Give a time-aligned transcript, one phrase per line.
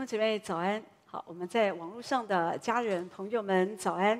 [0.00, 4.18] 兄姐妹早安，好，我们在网络上的家人朋友们早安。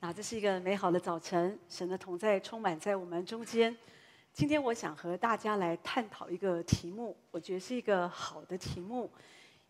[0.00, 3.76] 那这是一个美好的早晨，神的同在充满在我们中间。
[4.32, 9.08] 今天我想和大家来探讨一个题目，我觉得是一个好的题目，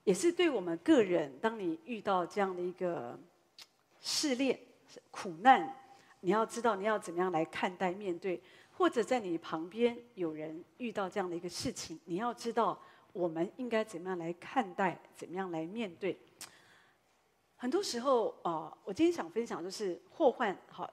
[0.03, 3.21] 也是对我们个人，当你遇到这样的一个
[4.01, 4.59] 试炼、
[5.11, 5.77] 苦难，
[6.21, 8.41] 你要知道你要怎么样来看待、面对，
[8.73, 12.81] 或者在你旁边有人遇到这样的一个事情，你要知道。
[13.13, 15.01] 我们应该怎么样来看待？
[15.15, 16.19] 怎么样来面对？
[17.57, 20.89] 很多时候啊、我今天想分享就是祸患好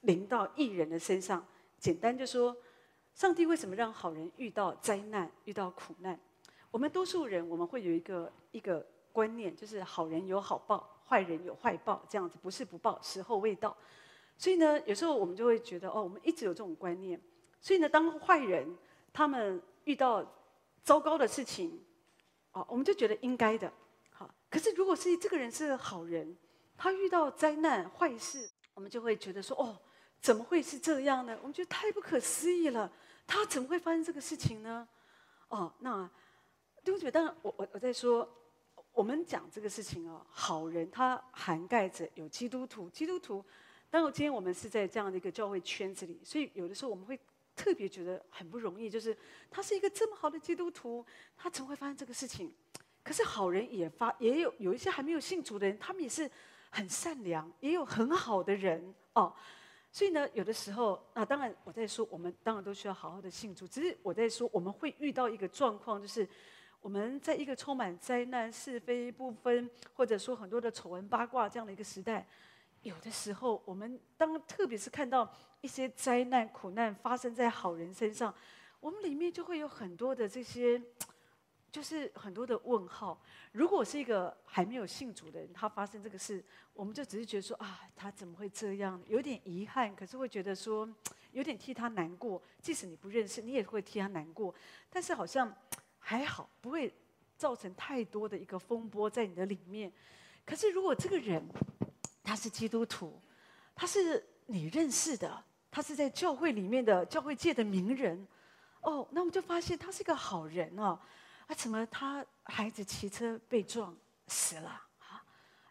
[0.00, 1.46] 临到艺人的身上。
[1.78, 2.56] 简单就说，
[3.14, 6.18] 上帝为什么让好人遇到灾难、遇到苦难？
[6.70, 13.76] 我们多数人我们会有一个一个观念，就是好人有好报，坏人有坏报，这样子不是不报，时候未到。
[14.36, 17.20] 所以呢，有时候我们就会觉得哦，我们一直有这种观念。
[17.60, 18.76] 所以呢，当坏人
[19.12, 20.24] 他们遇到
[20.88, 21.84] 糟糕的事情，
[22.52, 23.70] 哦，我们就觉得应该的，
[24.08, 24.34] 好。
[24.48, 26.34] 可是如果是这个人是好人，
[26.78, 29.78] 他遇到灾难坏事，我们就会觉得说，哦，
[30.18, 31.38] 怎么会是这样呢？
[31.42, 32.90] 我们觉得太不可思议了，
[33.26, 34.88] 他怎么会发生这个事情呢？
[35.48, 36.10] 哦，那
[36.82, 38.26] 对不起，当然我我我在说，
[38.92, 43.44] 我们讲这个事情哦，好人他涵盖着有基督徒，基督徒。
[43.90, 47.20] 当然，今天我们是在这样的一个教会圈子里，所以有的时候我们会。
[47.58, 49.16] 特别觉得很不容易，就是
[49.50, 51.04] 他是一个这么好的基督徒，
[51.36, 52.52] 他怎么会发生这个事情？
[53.02, 56.30] 可是好人也发，也有有一些还没有信主的人，他们也是
[56.70, 59.34] 很善良，也有很好的人哦。
[59.90, 63.66] 所以呢，有的时候，那当然我在说，我们当然都需要好好的信主。
[63.66, 66.28] 只是我在说，我们会遇到一个状况，就是
[66.80, 72.24] 我们在一个充满灾难、是非不分，或者说很多的丑闻八卦这样的一个时代。
[72.82, 75.28] 有的时候，我们当特别是看到
[75.60, 78.34] 一些灾难、苦难发生在好人身上，
[78.80, 80.80] 我们里面就会有很多的这些，
[81.72, 83.20] 就是很多的问号。
[83.52, 89.02] 如果是一个还没有信主的人，他发生这个事，我们就只是觉得说啊，他怎么会这样？
[89.08, 90.88] 有点遗憾，可是会觉得说
[91.32, 92.40] 有点替他难过。
[92.62, 94.54] 即使你不认识，你也会替他难过。
[94.88, 95.52] 但是好像
[95.98, 96.94] 还好，不会
[97.36, 99.92] 造成太多的一个风波在你的里面。
[100.46, 101.46] 可是如果这个人，
[102.22, 103.20] 他是基督徒，
[103.74, 108.26] 他是你认识的，他是在教会里面的教会界的名人，
[108.80, 110.98] 哦，那我们就发现他是一个好人哦，
[111.46, 113.94] 啊，怎么他孩子骑车被撞
[114.26, 114.68] 死了
[114.98, 115.22] 啊？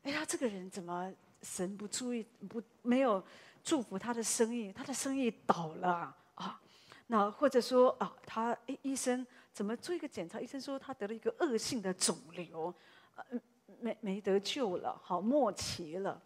[0.03, 3.23] 哎呀，这个人怎么神不注意不没有
[3.63, 6.61] 祝福他的生意，他的生意倒了啊？
[7.07, 10.39] 那或者说啊，他哎医生怎么做一个检查？
[10.39, 12.73] 医生说他得了一个恶性的肿瘤，
[13.15, 13.25] 呃，
[13.79, 16.21] 没没得救了，好末期了。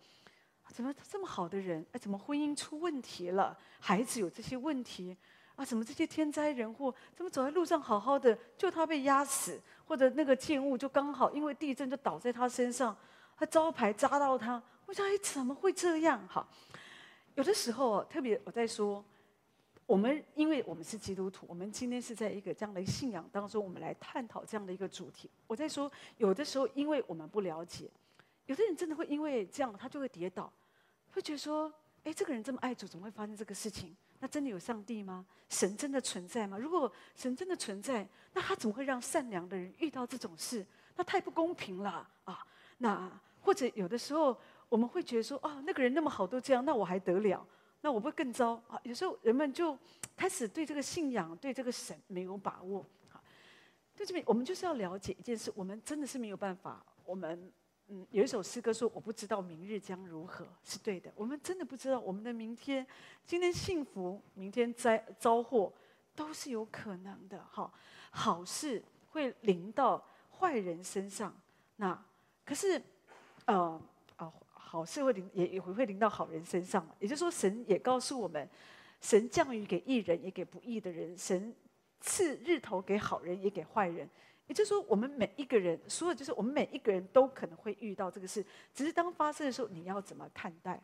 [0.73, 1.85] 怎么这么好的人？
[1.91, 3.57] 哎，怎么婚姻出问题了？
[3.79, 5.15] 孩子有这些问题
[5.55, 5.65] 啊？
[5.65, 6.93] 怎么这些天灾人祸？
[7.13, 12.95] 怎么走在路上好好的，就他被压死，或者那个建物就刚好因为地震就倒在他身上，
[13.35, 14.61] 他招牌扎到他。
[14.85, 16.25] 我想，哎，怎么会这样？
[16.27, 16.47] 哈，
[17.35, 19.03] 有的时候特别我在说，
[19.85, 25.29] 我们因为我们是基督徒，我们今天是在一个这样的信仰当中，我们来探讨这样的一个主题。
[25.47, 27.89] 我在说，有的时候因为我们不了解，
[28.45, 30.51] 有的人真的会因为这样，他就会跌倒。
[31.11, 31.71] 会觉得说，
[32.03, 33.95] 哎，这个人这么爱主，怎么会发生这个事情？
[34.19, 35.25] 那真的有上帝吗？
[35.49, 36.57] 神真的存在吗？
[36.57, 40.65] 如果神真的存在，那他怎么会让善良的人遇到这种事？
[40.95, 42.45] 那太不公平了啊！
[42.77, 43.11] 那
[43.41, 44.37] 或者有的时候
[44.69, 47.45] 我们会觉得说，啊，那个人那么好都这样，那我还得了？
[47.81, 48.79] 那我不会更糟啊？
[48.83, 49.77] 有时候人们就
[50.15, 52.85] 开始对这个信仰、对这个神没有把握。
[53.09, 53.19] 好，
[53.95, 57.51] 对这边我们就是要了解一件事，我们真的是没有办法，我们。
[57.93, 62.87] 嗯，有一首诗歌说：“我不知道明日将如何。”是对的，我们真的不知道我们的明天，
[63.25, 65.71] 今天幸福，明天灾遭祸，
[66.15, 67.43] 都是有可能的。
[67.51, 67.69] 哈，
[68.09, 70.01] 好事会临到
[70.39, 71.35] 坏人身上，
[71.75, 72.01] 那
[72.45, 72.81] 可是，
[73.43, 73.81] 呃，
[74.15, 76.87] 啊，好事会临也也会会临到好人身上。
[76.97, 78.49] 也就是说，神也告诉我们，
[79.01, 81.53] 神降雨给义人，也给不义的人；神
[81.99, 84.09] 赐日头给好人，也给坏人。
[84.51, 90.77] 也就是说，我们每一个人，所有就是我们每一个人都可能会遇到这个事，只是当发生的时候，你要怎么看待？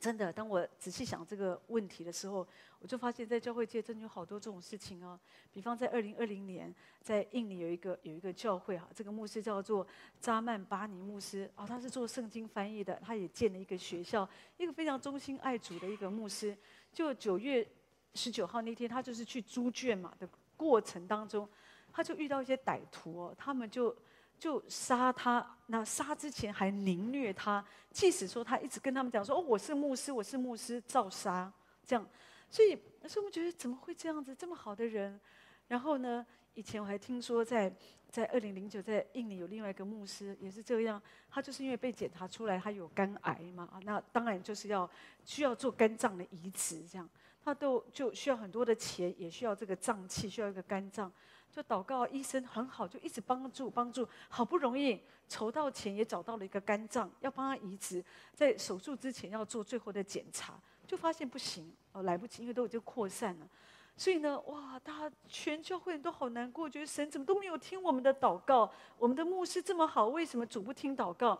[0.00, 2.48] 真的，当我仔细想这个问题的时候，
[2.78, 5.20] 我就发现，在教会界真的有好多这种事情哦。
[5.52, 9.86] 比方在二零二零年，在印尼有一个有一个教会哈，这个牧师叫做
[10.18, 16.56] 扎曼巴尼牧师啊，他是做圣经翻译的，他也建了一个学校，一个非常忠心爱主的一个牧师。
[16.94, 17.68] 就九月
[18.14, 21.46] 十九号那天，他就是去猪圈嘛的过程当中。
[21.92, 23.94] 他就遇到一些歹徒哦，他们就
[24.38, 31.52] 就杀他，那杀之前还凌虐他，即使说他一直跟他们讲说哦，我是牧师，我是牧师，照杀
[31.84, 32.06] 这样，
[32.48, 32.74] 所以
[33.06, 35.20] 所以我们觉得怎么会这样子，这么好的人，
[35.68, 37.72] 然后呢，以前我还听说在
[38.08, 41.00] 在二零零九在印尼有另外一个牧师也是这样，
[41.30, 44.88] 他就是因为被检查出来他有肝癌嘛，那当然就是要
[45.24, 47.08] 需要做肝脏的移植这样，
[47.44, 51.10] 他都就需要很多的钱，也需要这个脏器，需要一个肝脏，
[51.52, 58.04] 就祷告医生很好，就一直帮助帮助，好不容易筹到钱也找到了一个肝脏，要帮他移植，
[58.34, 60.54] 在手术之前要做最后的检查，
[60.86, 63.48] 就发现不行哦，来不及，因为都已经扩散了。
[63.96, 68.72] 所以呢，哇，大家全教会人都好难过，觉得神怎么都没有听我们的祷告？
[68.96, 71.38] 我们的牧师这么好，为什么主不听祷告？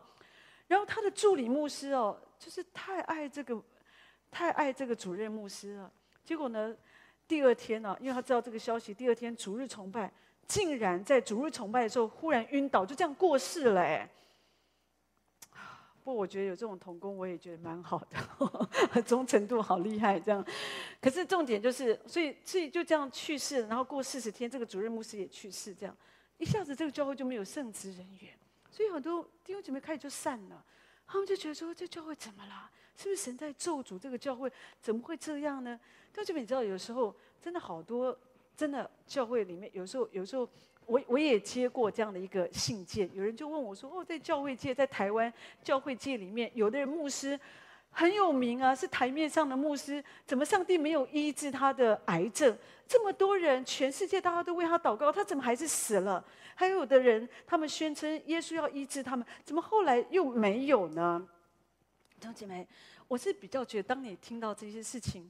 [0.66, 3.62] 然后他的助理牧师哦，就是太爱这个，
[4.30, 5.90] 太爱这个主任牧师了。
[6.22, 6.76] 结果呢，
[7.30, 10.12] 第二天呢、因为他知道这个消息，第二天主日崇拜，
[10.48, 14.10] 竟然在主日崇拜的时候忽然晕倒，就这样过世了哎。
[16.02, 20.18] 不过我觉得有这种童工，我也觉得蛮好的， 忠诚度好厉害。
[20.18, 20.44] 这样，
[21.00, 25.96] 可是重点就是，所以所以就这样去世，然后过四十天，这个主任牧师也去世，这样
[26.38, 28.36] 一下子这个教会就没有圣职人员，
[28.72, 30.64] 所以很多弟兄姐妹开始就散了。
[31.06, 32.68] 他们就觉得说，这教会怎么了？
[33.00, 34.52] 是不是神在咒诅这个教会？
[34.80, 35.78] 怎么会这样呢？
[36.12, 38.16] 弟兄姐妹，你知道有时候真的好多，
[38.56, 40.46] 真的教会里面有时候有时候。
[40.86, 45.32] 我我也接过这样的一个信件，有人就问我说：“哦，在教会界，在台湾
[45.62, 47.38] 教会界里面，有的人牧师
[47.92, 52.58] 很有名啊，是台面上的牧师，怎么上帝没有医治他的癌症？
[52.88, 56.24] 这么多人，全世界大家都为他祷告，他怎么还是死了？
[56.56, 61.24] 还有的人，他们宣称耶稣要医治他们，怎么后来又没有呢？”
[62.20, 62.68] 弟兄姐妹，
[63.08, 65.28] 我是比较觉得，当你听到这些事情，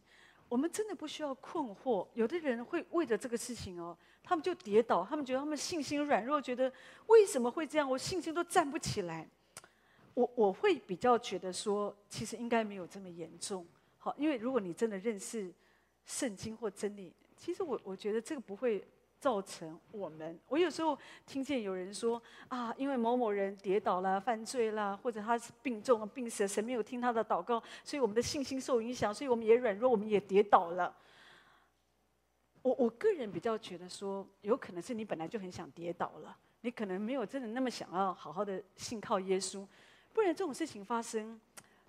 [0.48, 2.04] 我们真的不需要困惑。
[2.14, 3.96] 有的人会为了这个事情哦。
[4.22, 6.72] 他们就跌倒，他们觉得他们信心软弱，觉得
[7.06, 7.88] 为什么会这样？
[7.88, 9.28] 我信心都站不起来。
[10.14, 13.64] 我我会比较觉得说，其实应该没有这么严重。
[13.98, 15.52] 好，因为如果你真的认识
[16.04, 18.84] 圣经或真理，其实我我觉得这个不会
[19.20, 20.37] 造成我们。
[20.49, 30.96] 我有时候听见有人说啊，因为某某人跌倒了、犯罪了，或者他是病重了、病死了，神没有听他的祷告，所以我们的信心受影响，所以我们也软弱，我们也跌倒了。
[32.62, 39.66] 我我个人比较觉得说，有可能是你本来就很想跌倒了，你可能没有真的那么想要好好的信靠耶稣，
[40.12, 41.40] 不然这种事情发生，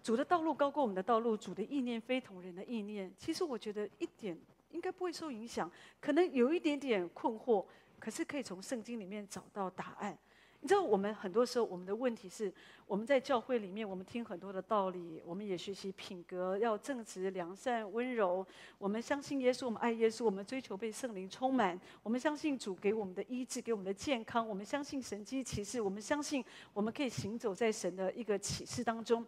[0.04, 3.14] 主的道路高过我们的道路，主的意念非同人的意念。
[3.18, 4.38] 其实我觉得一点
[4.72, 5.70] 应该不会受影响，
[6.00, 7.66] 可能有一点点困惑，
[8.00, 10.18] 可是可以从圣经里面找到答案。
[10.64, 12.54] 你知道，我们很多时候，我们的问题是，
[12.86, 18.46] 我们在教会里面，我们听很多的道理，我们也学习品格，要正直、良善、温柔。
[18.78, 21.82] 我们相信耶稣，我们爱耶稣，我们追求被圣灵充满。
[22.04, 24.48] 我们相信主给我们的医治，给我们的健康。
[24.48, 29.26] 我们相信神迹奇事，我们相信我们可以行走在神的一个启示当中。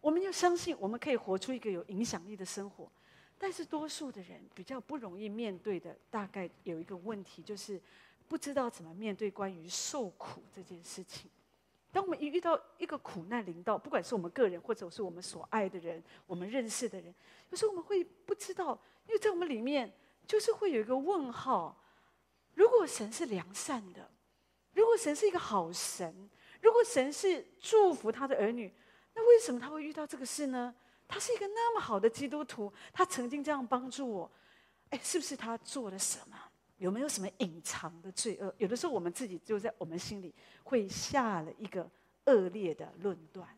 [0.00, 2.90] 我们要相信，我们可以活出一个有影响力的生活。
[3.38, 7.80] 但是，多数的人比较不容易面对的，大概有一个问题，就是。
[8.26, 11.30] 不知道怎么面对关于受苦这件事情。
[11.92, 17.14] 当我们一遇到一个苦难临到，不管是我们个人，或者是我们所爱的人，我们认识的人，
[17.50, 18.76] 有时候我们会不知道，
[19.06, 19.92] 因为在我们里面
[20.26, 21.78] 就是会有一个问号：
[22.54, 24.10] 如果神是良善的，
[24.72, 26.30] 如果神是一个好神，
[26.62, 28.72] 如果神是祝福他的儿女，
[29.14, 30.74] 那为什么他会遇到这个事呢？
[31.06, 34.30] 他是一个那么好的基督徒，他曾经这样帮助我，
[34.90, 36.36] 哎，是不是他做了什么？
[36.78, 38.52] 有没有什么隐藏的罪恶？
[38.58, 40.34] 有的时候我们自己就在我们心里
[40.64, 41.88] 会下了一个
[42.26, 43.48] 恶劣的论断。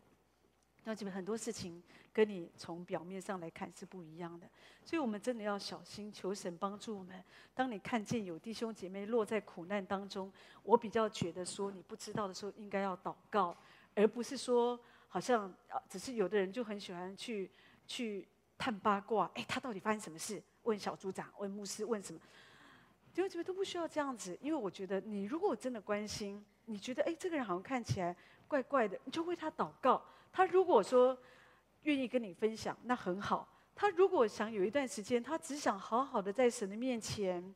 [0.83, 4.47] 那基本很多事情跟你从表面上来看是不一样的，
[4.85, 7.21] 所以我们真的要小心，求神帮助我们。
[7.53, 10.31] 当你看见有弟兄姐妹落在苦难当中，
[10.63, 13.57] 我比较觉得说你不知道的时候应该要祷告，
[13.95, 17.49] 而不是说好像啊，只是有的人就很喜欢去
[17.85, 19.29] 去探八卦。
[19.35, 20.41] 哎，他到底发生什么事？
[20.63, 22.19] 问小组长，问牧师，问什么？
[23.13, 28.15] 弟兄姐妹都不需要这样子，因为我觉得你如果真的关心，你觉得哎，这个人好像看起来
[28.47, 30.03] 怪怪的，你就为他祷告。
[30.31, 31.17] 他如果说
[31.83, 33.47] 愿意跟你分享，那很好。
[33.73, 37.55] 他如果想有一段时间，他只想好好的在神的面前，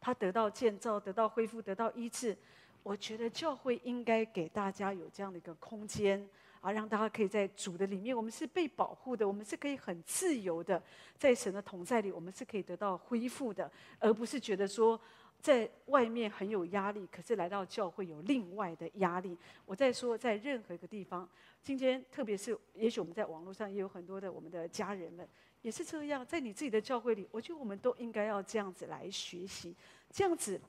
[0.00, 2.36] 他得到建造、得到恢复、得到医治，
[2.82, 6.28] 我觉得教会应该给大家有这样的一个空间。
[6.60, 10.82] 啊，让大家可以在主的里面，我们是被保护的，我们是可以很自由的，
[11.16, 15.00] 在神的同在里，我们是可以得到恢复的，而不是觉得说
[15.40, 19.38] 在外面很有压力，可是来到教会有另外的压力。
[19.64, 21.28] 我在说，在任何一个地方，
[21.62, 25.26] 今天特别是，也许我们在网络上也有很多的我们的家人们
[25.62, 29.76] 也是这样，在你自己的教会里，我觉得我们都应该要这样子来学习，
[30.10, 30.60] 这样子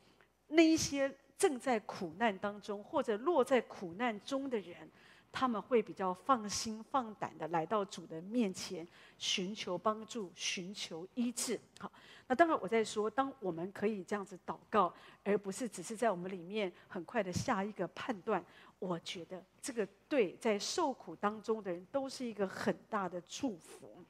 [0.49, 4.87] 那一些正在苦难当中或者落在苦难中的人。
[5.31, 11.59] 他们会比较放心放胆的来到主的面前，寻求帮助，寻求医治。
[11.77, 11.91] 好，
[12.27, 14.93] 那当然我在说，当我们可以这样子祷告，
[15.23, 18.43] 而不是只是在我们里面很快的下一个判断，
[18.79, 24.03] 我觉得这个对在受苦当中的人都是一个很大的祝福。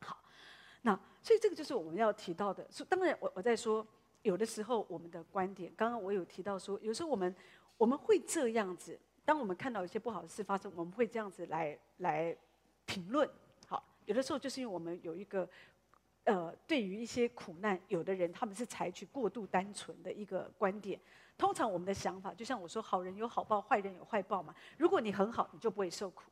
[0.00, 0.22] 好，
[0.82, 2.66] 那所以这个就是我们要提到的。
[2.70, 3.84] 说当然我我在说，
[4.22, 7.34] 有的时候我们的观点，刚刚我有提到说，有时候我们
[7.76, 8.98] 我们会这样子。
[9.24, 12.36] 当我们看到一些不好的事发生，我们会这样子来来
[12.84, 13.28] 评论。
[13.68, 15.48] 好，有的时候就是因为我们有一个，
[16.24, 21.00] 呃，对于一些苦难，有的人他们是采取过度单纯的一个观点。
[21.38, 24.54] 通常我们的想法，就像我说，好人有好报，坏人有坏报嘛。
[24.76, 26.24] 如果你很好，你就不会受苦；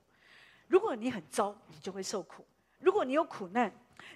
[0.66, 2.42] 如果你很糟，你就会受苦；
[2.80, 3.72] 如果你有苦难，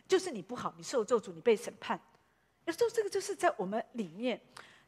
[0.08, 2.00] 就是你不好，你受咒诅，你被审判。
[2.64, 4.40] 有时候这个就是在我们里面。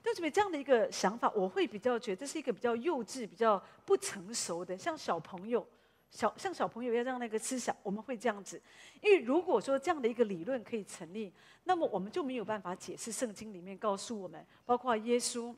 [0.06, 5.66] 为什么这样的一个想法，我会比较觉得这是一个比较幼稚、比较不成熟的，像小朋友，
[6.10, 8.62] 小像小朋友要这样的一个思想，我们会这样子。
[9.00, 11.32] 因为如果说这样的一个理论可以成立，
[11.64, 15.52] 那么我们就没有办法解释圣经里面告诉我们，包括耶稣，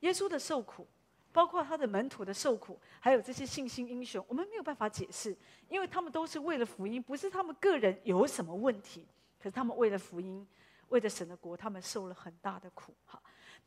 [0.00, 0.86] 耶稣的受苦，
[1.32, 5.34] 包括他的门徒的受苦，还有这些信心英雄，我们没有办法解释，
[5.70, 9.06] 因为他们都是为了福音，不是他们个人有什么问题，
[9.38, 10.46] 可是他们为了福音，
[10.90, 13.18] 为了神的国，他们受了很大的苦，哈。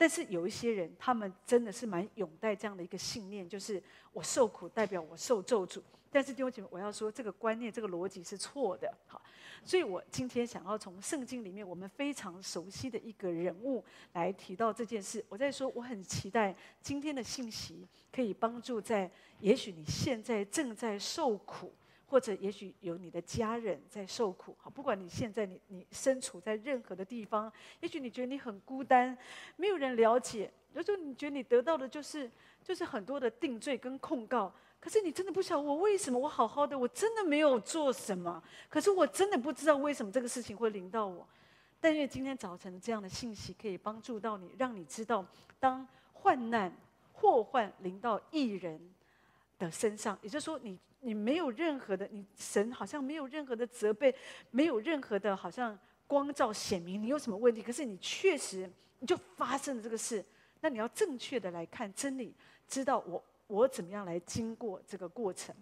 [0.01, 3.79] 但是有一些人，他们真的是蛮拥戴这样的一个信念，就是
[4.13, 5.79] 我受苦代表我受咒诅。
[6.09, 8.91] 但是弟兄姐妹，我要说这个观念、这个逻辑是错的。
[9.05, 9.21] 好，
[9.63, 15.23] 所以我今天想要从圣经里面我们非常熟悉的一个人物来提到这件事。
[15.29, 19.07] 我在说，我很期待今天的信息可以帮助在
[19.39, 21.71] 也许你现在正在受苦。
[22.11, 27.49] 或者也许有你的家人在受苦，好，不管你现在你你身处在任何的地方，
[27.79, 29.17] 也许你觉得你很孤单，
[29.55, 32.29] 没有人了解，有时候你觉得你得到的就是
[32.61, 41.25] 就是很多的定罪跟控告，可是你真的不晓得我为什么我好好的，我真的没有做什么，可是我真的不知道为什么这个事情会临到我，
[41.79, 45.25] 但愿今天早晨这样的信息可以帮助到你，让你知道，
[45.61, 46.75] 当患难
[47.13, 48.77] 祸患临到一人
[49.65, 50.79] 的身上，也就是说你。
[51.03, 54.13] 你没有任何的，你神好像没有任何的责备，
[54.51, 55.75] 没有任何的，好像
[56.05, 57.59] 光照显明你有什么问题。
[57.59, 60.23] 可是你确实你就发生了这个事，
[60.59, 62.35] 那你要正确的来看真理，
[62.67, 65.55] 知道我我怎么样来经过这个过程。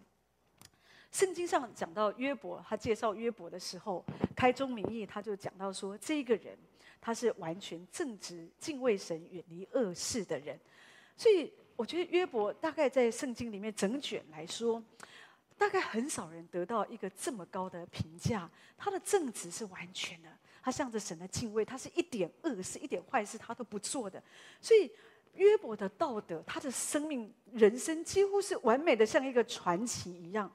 [1.10, 6.60] 圣经上讲到约伯，他介绍约伯的时候，开宗明义他就讲到说，这个人
[7.00, 10.60] 他是完全正直、敬畏神、远离恶事的人。
[11.16, 14.84] 所以我觉得约伯大概在圣经里面整卷来说。
[15.58, 18.50] 大概很少人得到一个这么高的评价。
[18.78, 20.30] 他的正直是完全的，
[20.62, 24.24] 他向着神的敬畏，他是一点恶事、一点坏事他都不做的。
[24.62, 24.90] 所以
[25.36, 30.50] 约伯的道德，他的生命、人生几乎是完美的，像一个传奇一样。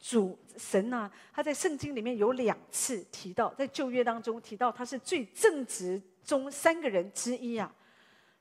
[0.00, 7.72] 主神呢、啊，他在圣经里面有两次提到，在旧约当中提到他是最正直中三个人之一啊。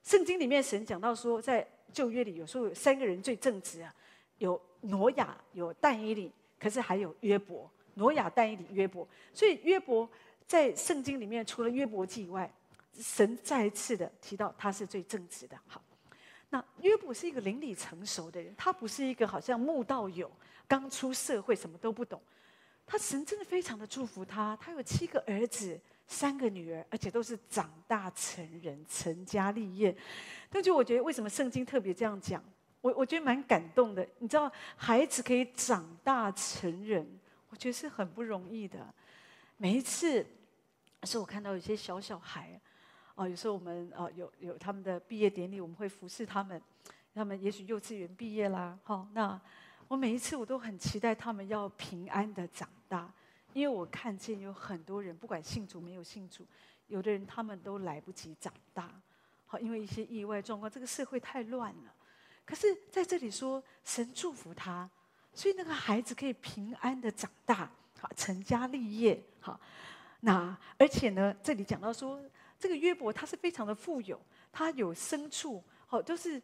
[0.04, 3.94] 圣经里面神讲到说，在旧约里有时候有三个人最正直啊，
[4.38, 4.62] 有。
[4.82, 7.70] 挪亚有但以理，可是还有约伯。
[7.96, 10.08] 挪亚、但以理、约伯，所以约伯
[10.46, 12.50] 在圣经里面，除了约伯记以外，
[12.94, 15.58] 神再一次的提到他是最正直的。
[15.66, 15.82] 好，
[16.52, 20.32] 那约伯是一个灵里成熟的人，他不是一个好像慕道友，
[20.68, 22.22] 刚出社会什么都不懂。
[22.86, 25.78] 他神真的非常的祝福他，他有七个儿子，
[26.08, 29.96] 三个女儿，而且都是长大成人，成家立业。
[30.50, 32.44] 但就我觉得，为什么圣经特别这样讲？
[32.80, 37.06] 我我觉得蛮感动的，你知道，孩子可以长大成人，
[37.50, 38.94] 我觉得是很不容易的。
[39.58, 40.26] 每一次，
[41.04, 42.60] 是我看到有些小小孩，
[43.16, 46.62] 哦，有时候我们哦有有他们的毕业典礼，我们会服侍他们，
[47.14, 49.40] 他们也许幼稚园毕业啦，好，那
[49.88, 53.12] 我每一次我都很期待他们要平安的长大，
[53.58, 56.46] 因为我看见有很多人，不管信主没有信主，
[56.86, 58.94] 有的人他们都来不及长大，
[59.48, 61.92] 好，因为一些意外状况，这个社会太乱了。
[62.46, 64.88] 可是在这里说，神祝福他，
[65.34, 67.68] 所以那个孩子可以平安的长大，
[68.00, 69.60] 好，成家立业，好。
[70.20, 72.22] 那而且呢，这里讲到说，
[72.60, 74.22] 这个约伯他是非常的富有，
[74.52, 76.40] 他有牲畜，好，都是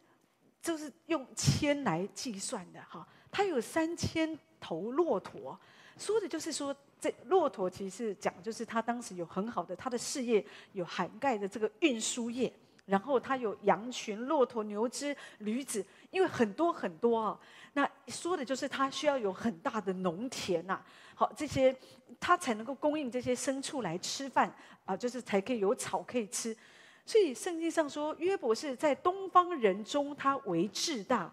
[0.60, 3.06] 就是用千来计算的，哈。
[3.30, 5.56] 他有三千头骆驼，
[5.96, 10.42] 说的就是说，这骆驼其实讲，就是他当时有很好的他的事业，
[10.72, 12.50] 有涵盖的这个运输业。
[12.86, 17.38] 然后他有羊群、骆驼、牛只、驴子，因为很多很多啊。
[17.74, 20.86] 那说的就是他需要有很大的农田呐、啊。
[21.14, 21.74] 好，这些
[22.18, 24.54] 他才能够供应这些牲畜来吃饭
[24.86, 26.56] 啊，就是才可以有草可以吃。
[27.04, 31.30] 所以圣经上说，约伯是在东方人中他为至大，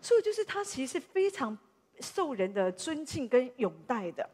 [0.00, 1.56] 所以就是他其实是非常
[2.00, 4.28] 受人的尊敬跟拥戴的。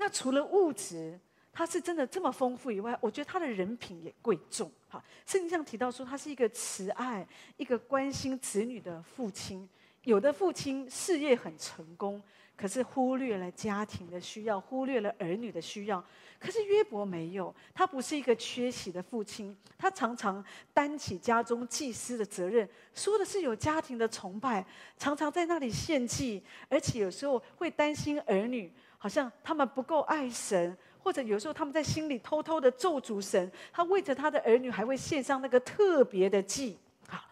[0.00, 1.20] 那除了物质，
[1.52, 4.72] 他是真的这么丰富以外，我觉得他的人品也贵重。
[4.88, 7.28] 好，圣经上提到说，他是一个慈爱、
[7.58, 9.68] 一个关心子女的父亲。
[10.04, 12.20] 有的父亲事业很成功，
[12.56, 16.02] 可是忽略了家庭的需要，忽略了儿女的需要。
[16.38, 20.42] 可是约伯没有，他不是一个缺席的父亲，他常常
[20.72, 24.64] 担起家中祭司的责任，说的是有家庭的崇拜，
[24.96, 36.78] 常常在那里献祭，而且有时候会担心儿女，好像他们不够爱神，或者有时候他们在心里偷偷的咒诅神，他为着他的儿女还会献上那个特别的祭。
[37.08, 37.24] 好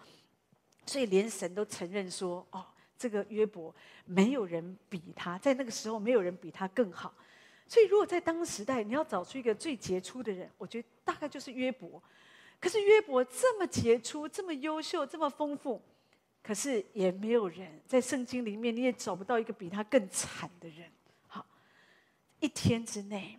[0.86, 2.64] 所以连神都承认说：“哦，
[2.96, 3.74] 这个约伯
[4.06, 7.12] 没有人比他，在那个时候没有人比他更好。
[7.66, 12.02] 所以如果在当时代，你要找出一个最杰出的人，我觉得大概就是约伯。
[12.58, 15.80] 可是约伯这么杰出、这么优秀、这么丰富，
[16.42, 20.90] 可是也没有人在圣经里面，你也找不到一个比他更惨的人。
[22.40, 23.38] 一天之内，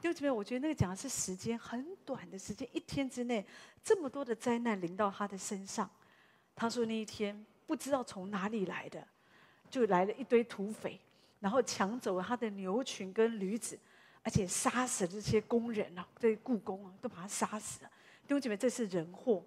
[0.00, 3.44] 弟兄姊妹，我觉得那个讲的是时间很短的时间，一天之内
[3.82, 5.88] 这么多的灾难临到他的身上。”
[6.54, 9.06] 他说：“那一天不知道从哪里来的，
[9.70, 11.00] 就来了一堆土匪，
[11.40, 13.78] 然后抢走了他的牛群跟驴子，
[14.22, 17.90] 而且杀死了这些工人啊，这些雇工啊，都把他杀死了。
[18.22, 19.44] 弟兄姐妹，这是人祸。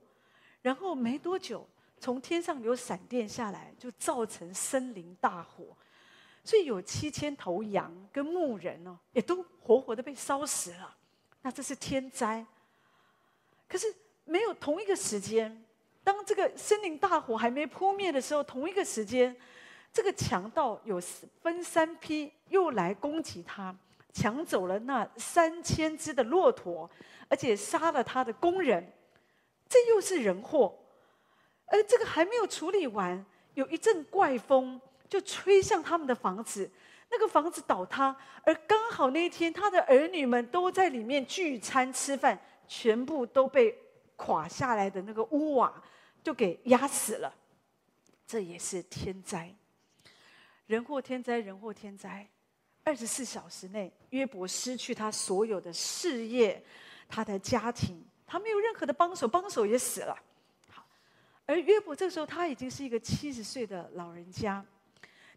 [0.61, 1.67] 然后没多久，
[1.99, 5.75] 从天上有闪电下来，就造成森林大火，
[6.43, 10.95] 所以有七千头羊跟牧人呢，也都活活的被烧死了。
[11.41, 12.45] 那这是天灾。
[13.67, 13.93] 可是
[14.25, 15.63] 没有同一个时间。”
[16.03, 19.35] 当这个森林大火还没扑灭的时候，同一个时间，
[19.93, 20.99] 这个强盗有
[21.43, 23.73] 分三批又来攻击他，
[24.11, 26.89] 抢走了那三千只的骆驼，
[27.29, 28.91] 而且杀了他的工人，
[29.69, 30.75] 这又是人祸。
[31.67, 34.81] 而这个还没有处理完，有一阵怪风
[35.11, 36.71] 就吹向他们的房子，
[37.11, 38.15] 那个房子倒塌，
[38.45, 43.77] 而刚好那一天他的儿女们都在里面聚餐吃饭，全部都被
[44.15, 45.83] 垮下来的那个屋瓦。
[46.23, 47.33] 就给压死了，
[48.27, 49.51] 这也是天灾。
[50.67, 52.27] 人祸天灾，人祸天灾。
[52.83, 56.63] 二十四小时内，约伯失去他所有的事业，
[57.09, 60.15] 他的家庭，他没有任何的帮手，帮手也死了。
[60.69, 60.85] 好，
[61.47, 64.63] 而约伯这时候他已经是一个七十岁的老人家，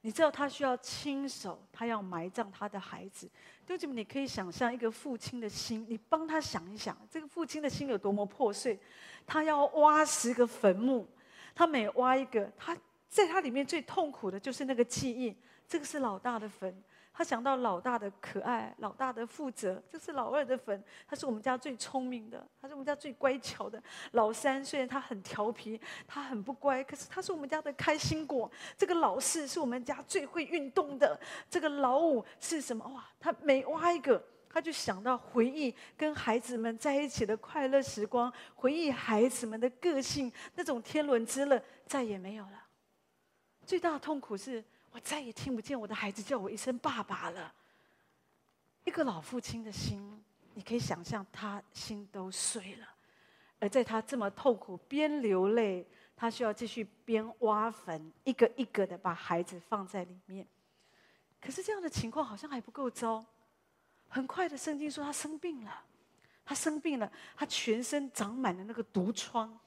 [0.04, 3.26] 你知道他需要亲手，他要埋葬他的孩子。
[3.64, 8.78] 弟兄们，你可以想象一个父亲的心，你帮他想一想，这个父亲的心有多么破碎。
[9.26, 11.06] 他要挖十个坟墓，
[11.54, 12.76] 他每挖一个，他
[13.08, 15.34] 在他里面最痛苦的就是那个记忆。
[15.66, 16.84] 这个是老大的坟，
[17.16, 19.80] 他想到老大的可爱，老大的负责。
[19.88, 23.80] 这是老二的坟，他是我们家最聪明的，他是我们家最乖巧的。
[24.12, 28.50] 老三虽然他很调皮，他很不乖，可是他是我们家的开心果。
[28.76, 31.18] 这个老四是我们家最会运动的。
[31.48, 32.84] 这个老五是什么？
[32.88, 34.20] 哇，他每挖一个。
[34.46, 42.64] 他就想到回忆跟孩子们在一起的快乐时光，回忆孩子们的个性，那种天伦之乐再也没有了。
[43.66, 47.52] 最大的痛苦是我再也听不见我的孩子叫我一声爸爸了。
[48.84, 50.22] 一个老父亲的心，
[50.54, 52.86] 你可以想象他心都碎了。
[53.58, 60.46] 而在他这么痛苦，边流泪，他需要继续边挖坟，一个一个的把孩子放在里面。
[61.40, 63.24] 可是这样的情况好像还不够糟。
[64.08, 65.82] 很快的，圣经说他生病了，
[66.44, 69.58] 他生病了，他全身长满了那个毒疮。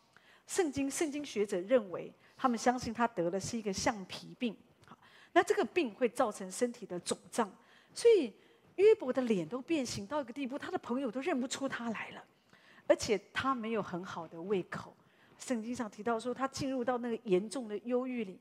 [0.46, 4.56] 圣经圣经学者认为，他们相信他得的是一个橡皮病。
[5.34, 7.52] 那这个病会造成身体的肿胀，
[7.94, 8.34] 所以
[8.76, 12.24] 约伯的脸都变形到一个地步，他的朋友都认不出他来了，
[12.88, 14.96] 而且他没有很好的胃口。
[15.38, 18.40] 圣经上提到说，他进入到那个严重的忧郁里。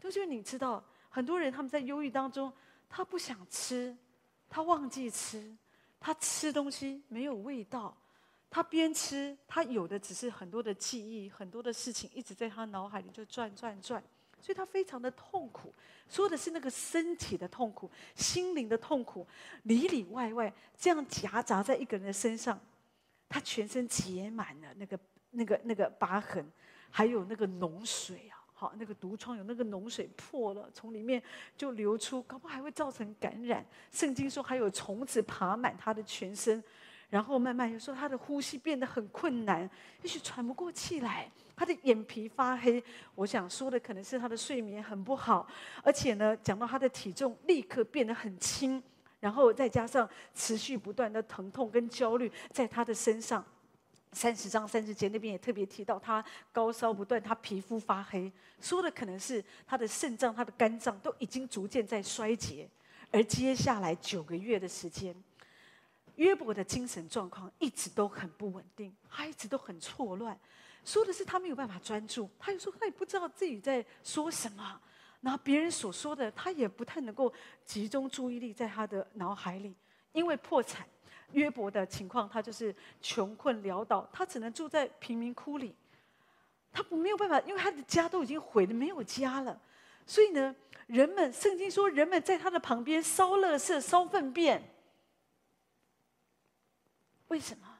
[0.00, 2.52] 就是你知道，很多人他们在忧郁当中，
[2.88, 3.96] 他不想吃。
[4.54, 5.56] 他忘记吃，
[5.98, 7.96] 他吃东西没有味道，
[8.50, 14.02] 他边吃，他有的只是很多的记忆，很多的事情一直在他脑海里就转转转，
[14.42, 15.72] 所以他非常的痛苦，
[16.08, 19.26] 说的是那个身体的痛苦，心灵的痛苦，
[19.62, 22.60] 里里外外这样夹杂在一个人的身上，
[23.28, 24.98] 他全身结满了那个
[25.30, 26.44] 那个那个疤痕，
[26.90, 28.42] 还有那个脓水啊。
[28.52, 31.20] 好，那个毒疮有那个脓水破了，从里面
[31.56, 33.66] 就流出，搞不好还会造成感染。
[33.90, 36.62] 圣经说还有虫子爬满他的全身，
[37.10, 39.68] 然后慢慢又说他的呼吸变得很困难，
[40.02, 42.82] 也许喘不过气来，他的眼皮发黑。
[43.14, 45.46] 我想说的可能是他的睡眠很不好，
[45.82, 48.82] 而且呢，讲到他的体重立刻变得很轻，
[49.20, 53.44] 然后再加上持续不断的疼痛跟焦虑在他的身上。
[54.14, 62.68] 三十章三十节那边也特别提到，他高烧不断，他皮肤发黑，说的可能是他的肾脏、他的肝脏都已经逐渐在衰竭。
[63.10, 65.16] 而接下来九个月的时间，
[66.16, 70.38] 约伯的精神状况一直都很不稳定，他一直都很错乱。
[70.84, 74.80] 说的是他没有办法专注，他又说他也不知道自己在说什么，
[75.20, 77.32] 然后别人所说的他也不太能够
[77.64, 79.74] 集中注意力在他的脑海里，
[80.12, 80.86] 因为破产。
[81.32, 85.74] 约伯的情况，他就是穷困潦倒，他只能住在贫民窟里，
[86.70, 89.58] 他没有办法，因为他的家都已经毁得没有家了。
[90.06, 90.54] 所以呢，
[90.86, 94.62] 人们圣经说，人们在他的旁边烧垃圾、烧粪便。
[97.28, 97.71] 为什么？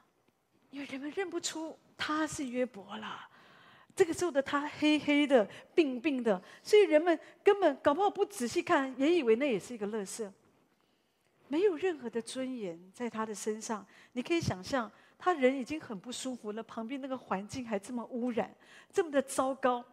[0.73, 3.29] 因为人们认不出他是约伯了。
[3.95, 10.27] 这个时候的他黑黑的、病病的，所以人们根本搞不好不仔细看，也以为那也是一个垃圾。
[11.47, 18.51] 没有任何的尊严在他的身上，你可以想象，他人已经很不舒服了，旁边那个环境还这么污染，
[18.91, 19.85] 这么的糟糕。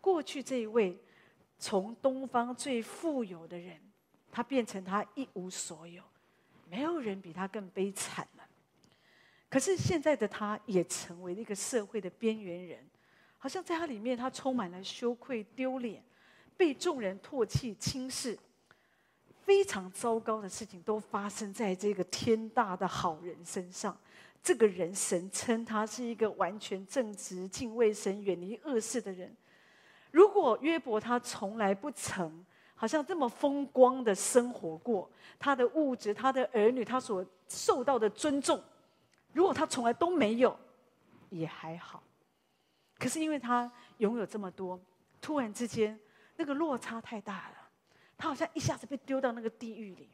[0.00, 0.96] 过去这一位
[1.58, 3.80] 从东方最富有的人，
[4.30, 6.04] 他变成他一无所有，
[6.70, 8.43] 没有人比他更悲惨了。
[9.54, 12.84] 可是现在的他也成为了一个社会的边缘人，
[13.38, 16.02] 好像在他里面，他充满了羞愧、丢脸，
[16.56, 18.36] 被众人唾弃、轻视。
[19.44, 23.96] 非常糟糕的事情都发生在这个天大的好人身上。
[24.42, 29.32] 这个人，神称他是一个完全正直、敬畏神、远离恶事的人。
[30.10, 38.60] 如果约伯他从来不曾好像这么风光的生活过，他的物质、他的儿女、他所受到的尊重，
[39.34, 40.58] 如果他从来都没有，
[41.28, 42.02] 也还好。
[42.98, 44.80] 可是因为他拥有这么多，
[45.20, 45.98] 突然之间
[46.36, 47.56] 那个落差太大了。
[48.16, 50.08] 他好像一下子被丢到那个地狱里，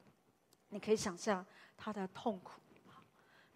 [0.70, 1.44] 你可以想象
[1.76, 2.60] 他的痛苦。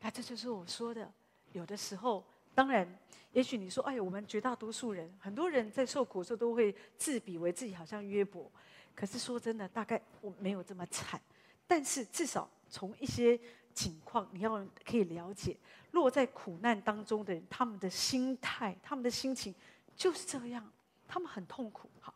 [0.01, 1.11] 那这就是我说的，
[1.53, 2.23] 有的时候，
[2.55, 2.87] 当然，
[3.33, 8.53] 也许你说，哎，我们绝大多数人，很多人在受苦的时候都会自比为自己好像约伯。
[8.95, 11.19] 可是说真的，大概我没有这么惨。
[11.67, 13.41] 但是至少从一些
[13.75, 15.57] 情况，你要可以了解，
[15.91, 19.55] 落在苦难当中的人，他们的心态、他们的心情
[19.97, 20.65] 就是这样，
[21.09, 21.91] 他们很痛苦。
[22.01, 22.15] 好，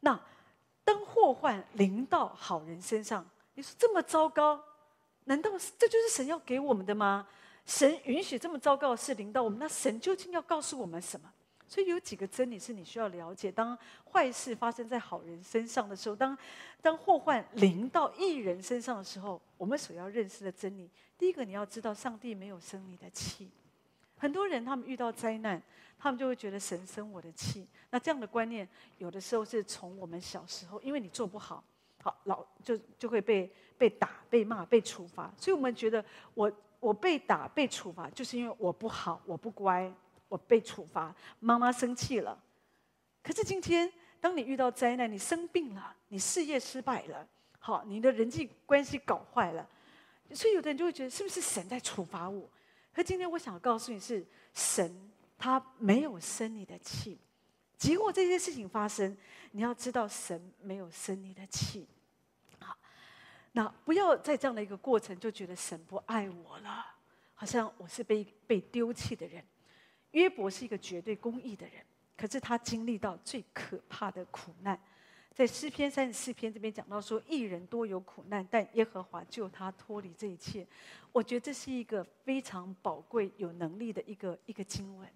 [0.00, 0.20] 那。
[0.84, 3.24] 当祸患临到好人身上，
[3.54, 4.60] 你说这么糟糕，
[5.26, 7.24] 难道这就是神要给我们的吗？
[7.64, 11.32] 神允许这么糟糕的事临到我们，那神究竟要告诉我们什么？
[11.72, 13.76] 所以有几个真理是你需要了解：当
[14.12, 16.36] 坏事发生在好人身上的时候，当
[16.82, 23.48] 当祸患临到义人身上的时候，我们所要认识的真理，第一个你要知道，上帝没有生你的气。
[24.18, 25.62] 很多人他们遇到灾难，
[25.98, 27.66] 他们就会觉得神生我的气。
[27.88, 31.64] 那这样的观念，有的时候是从我们小时候，因为你做不好，
[32.02, 35.32] 好老就就会被被打、被骂、被处罚。
[35.38, 36.04] 所以我们觉得，
[36.34, 39.90] 我我被打、被处罚，就是因为我不好、我不乖，
[40.32, 41.14] 我被处罚。
[41.40, 42.42] 妈妈生气了。
[43.22, 49.68] 可是今天，当你遇到灾难，你生病了，你事业失败了，好，你的人际关系搞坏了，
[50.32, 52.48] 所以有的人就会觉得，是不是神在处罚我？
[52.94, 57.18] 可今天我想告诉你是神，他没有生你的气。
[57.76, 59.14] 结果这些事情发生，
[59.50, 61.86] 你要知道神没有生你的气。
[62.58, 62.74] 好，
[63.52, 66.86] 那不要在这样的一个过程就觉得神不爱我了，
[67.34, 69.44] 好像我是被被丢弃的人。
[70.12, 71.84] 约伯是一个绝对公义的人，
[72.16, 74.78] 可是他经历到最可怕的苦难。
[75.34, 80.66] 在诗篇三十四篇这边讲到说，一人多有苦难，但耶和华救他脱离这一切。
[81.10, 85.08] 我觉得这是一个非常宝贵、有能力的一个一个经文。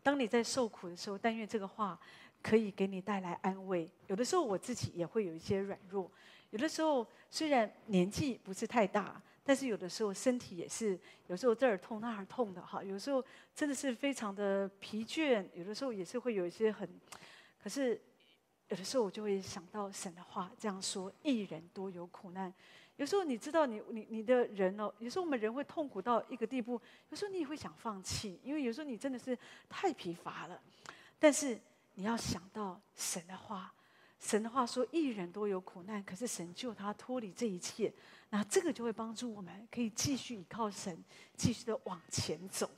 [0.00, 1.98] 当你在受苦的时候，但愿这个话
[2.40, 3.90] 可以给你带来安慰。
[4.06, 6.08] 有的时候我自己也会有一些软弱，
[6.50, 12.82] 有的时候虽然年纪不是太大，但是有的时候身体也是有时候这儿痛那儿痛的哈。
[12.82, 16.88] 有时候真的是非常的疲倦，有的时候也是会有一些很，
[17.62, 18.00] 可是。
[18.70, 22.52] 有的时候我就会想到神的话这样说：一人多有苦难。
[22.96, 26.80] 有时候你知道你，你你的人哦，有时候我们人会痛苦到一个地步，
[27.10, 30.58] 有时候你也会想放弃，因为有时候你真的是太疲乏了。
[31.18, 31.60] 但是
[31.92, 33.72] 你要想到神的话，
[34.18, 37.92] 神的话说：一人多有苦难，可是神救他脱离这一切，
[38.36, 40.98] 那这个就会帮助我们可以继续依靠神，
[41.36, 42.68] 继续的往前走。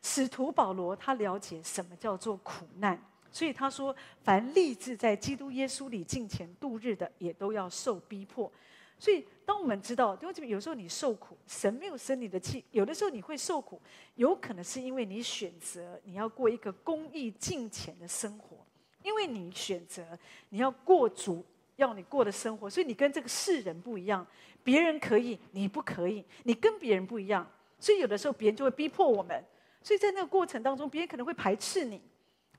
[0.00, 2.98] 使徒保罗他了解什么叫做苦难。
[3.30, 8.50] 所以他说：“凡立志在基督耶稣里敬虔度日的，也都要受逼迫。”
[8.98, 13.78] 所以，当我们知道，因为有时候你受苦，神没有生你的气；有的时候你会受苦，
[14.14, 18.64] 有可能是因为你选择你要过一个公义敬虔的生活，
[19.02, 21.44] 因为你选择你要过主
[21.76, 24.26] 要你过的生活，所以你跟这个世人不一样。
[24.62, 27.48] 别人可以，你不可以；你跟别人不一样，
[27.78, 29.42] 所以有的时候别人就会逼迫我们，
[29.82, 32.00] 所以在那个过程当中，别人可能会排斥你，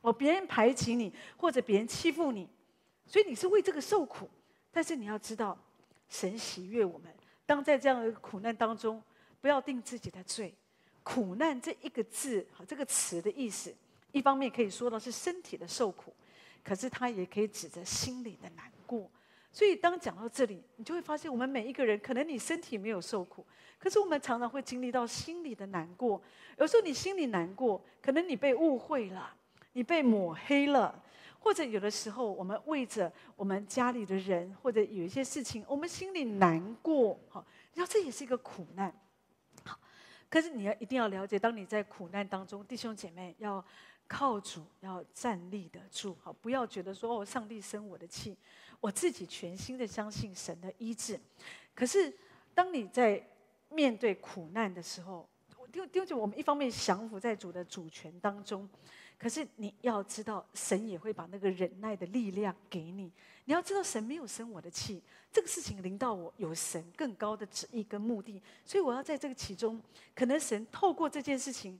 [0.01, 2.47] 哦，别人排挤你，或者别人欺负你，
[3.05, 4.29] 所以你是为这个受苦。
[4.71, 5.57] 但是你要知道，
[6.09, 7.13] 神喜悦我们。
[7.45, 9.01] 当在这样的苦难当中，
[9.39, 10.53] 不要定自己的罪。
[11.03, 13.75] 苦难这一个字，哈，这个词的意思，
[14.11, 16.13] 一方面可以说到是身体的受苦，
[16.63, 19.11] 可是它也可以指着心里的难过。
[19.53, 23.45] 所以当讲到这里，你就会发现，我们每一个人，可能你身体没有受苦，
[23.77, 26.19] 可是我们常常会经历到心里的难过。
[26.57, 29.31] 有时候你心里难过，可能你被误会了，
[29.73, 31.03] 你被抹黑了，
[31.37, 37.19] 或者有的时候我们为着我们家里的人，或者有一些事情，我们心里难过。
[37.29, 38.91] 好，然后这也是一个苦难。
[39.63, 39.77] 好
[40.29, 43.63] 可是你要一定要了解，当你在苦难当中，弟兄姐妹要
[44.07, 48.35] 靠主，要站立得住，好，不要觉得说哦，上帝生我的气，
[48.83, 51.17] 我自己全心的相信神的医治。
[51.73, 52.13] 可是
[52.53, 53.25] 当你在
[53.69, 55.25] 面对苦难的时候，
[55.71, 58.69] 丢丢就我们一方面降服在主的主权当中。
[59.17, 63.09] 可是你要知道，神也会把那个忍耐的力量给你。
[63.45, 69.81] 你要知道，神没有生我的气，这个事情临到我，有神更高的旨意跟目的，所以我要在这个其中，
[70.13, 71.79] 可能神透过这件事情，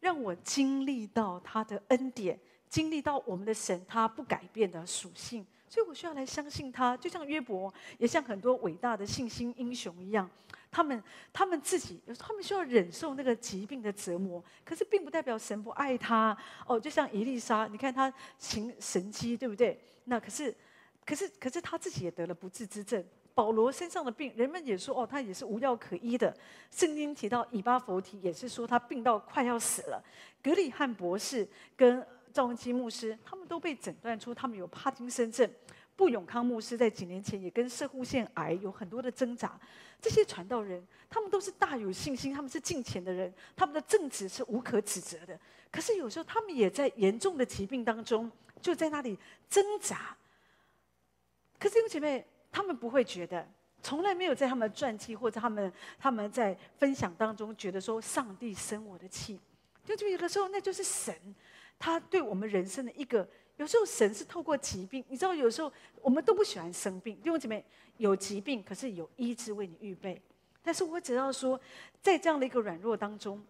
[0.00, 2.38] 让我经历到他的恩典，
[2.68, 10.28] 经历到我们的神他不改变的属性，所以我需要来相信他，就像约伯，也像很多伟大的信心英雄一样。
[10.70, 16.78] 他们他们自己他们需要忍受那个疾病的折磨，可是并不代表神不爱他哦。
[16.78, 19.80] 就像伊丽莎，你看他行神迹，对不对？
[20.04, 20.54] 那可是，
[21.06, 23.02] 可是，可是他自己也得了不治之症。
[23.34, 26.36] 保罗身上的病，人们也说哦，他也是无药可医的。
[26.70, 30.04] 圣经提到以巴弗提，也是说他病到快要死了。
[30.42, 35.48] 格里翰博士跟赵文基牧师，他们都被诊断出他们有帕金森症。
[35.94, 39.60] 布永康牧师在几年前也跟摄护腺癌有很多的挣扎。
[40.00, 45.38] 这些传道人，他们都是大有信心，他们是敬虔的人，他们的正直是无可指责的。
[45.70, 48.28] 可是有时候他们也在严重的疾病当中，
[48.60, 49.16] 就在那里
[49.48, 50.16] 挣扎。
[51.58, 53.46] 可是弟兄姐妹，他们不会觉得，
[53.82, 59.38] 从来没有在他们的传记或者他们他们在分享当中觉得说上帝生我的气。
[59.84, 61.14] 就就有的时候那就是神，
[61.82, 63.28] 他对我们人生的一个。
[63.56, 67.64] 有时候神是透过疾病，你知道，有时候我们都不喜欢生病，弟兄姐妹，
[67.96, 70.20] 有疾病，可是有医治为你预备。
[70.62, 71.60] 但是我只要说，
[72.00, 73.44] 在这样的一个软弱当中，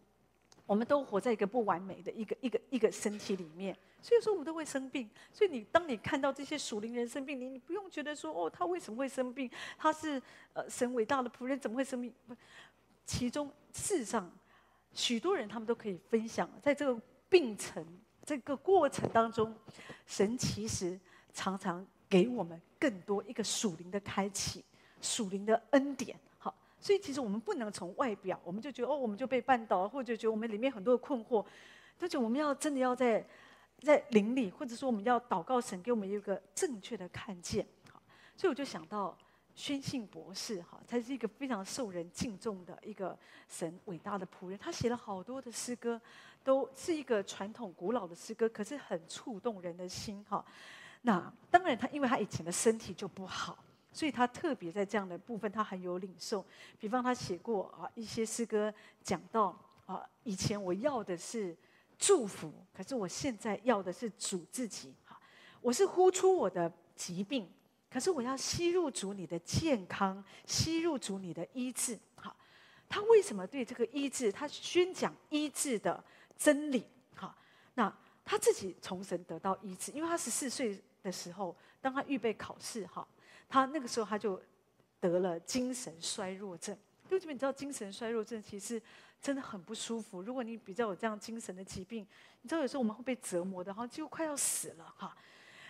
[0.67, 5.09] 我们都活在一个不完美的一个一个一个身体里面，所以说我们都会生病。
[5.33, 9.49] 所以你当你看到这些属灵人生病，你你不用觉得说哦，他为什么会生病？
[9.79, 10.21] 他是
[10.53, 12.13] 呃神伟大的仆人，怎么会生病？
[12.27, 12.35] 不
[13.07, 14.31] 其中事实上，
[14.93, 17.87] 许多人他们都可以分享，在这个病程。
[18.25, 19.55] 这个过程当中，
[20.07, 20.99] 神其实
[21.33, 24.65] 常常给我们更多一个属灵的开启，
[25.01, 26.17] 属灵的恩典。
[26.39, 31.45] 好，所以其实我们不能从外表，我们就觉得哦，我们就被绊倒，或者觉得我们里面很多的困惑，
[31.99, 33.27] 而且我们要真的要在
[33.81, 37.67] 在灵里，或者说我们要祷告神给我们一个正确的看见。
[37.91, 38.01] 好，
[38.37, 39.19] 所以我就想到
[39.55, 46.01] 宣信博士，哈，他是一个非常受人敬重的一个神伟大的仆人，他写了好多的诗歌。
[46.45, 50.45] 都是一个传统古老的诗歌，可是很触动人的心哈。
[51.03, 53.59] 那当然，他因为他以前的身体就不好，
[53.93, 56.45] 所以他特别在这样的部分他很有领受。
[56.79, 61.57] 比方他写过啊一些诗歌，讲到啊以前我要的是
[61.99, 65.21] 祝福，可是我现在要的是主自己哈。
[65.61, 67.51] 我是呼出我的疾病，
[67.91, 71.99] 可是我要吸入主你的健康，吸入主你的医治。
[72.15, 72.37] 好，
[72.89, 76.03] 他为什么对这个医治，他宣讲医治的？
[76.43, 77.33] 真理，哈，
[77.75, 83.07] 那他自己从神得到医治，因为他十四岁的时候，当他预备考试，哈，
[83.49, 84.43] 他那个时候他就
[84.99, 86.77] 得了精神衰弱症。
[87.09, 88.81] 因为你知道精神衰弱症其实
[89.21, 90.23] 真的很不舒服。
[90.23, 92.05] 如果你比较有这样精神的疾病，
[92.41, 95.17] 你知道有时候我们会被折磨的，好像几乎快要死了，哈。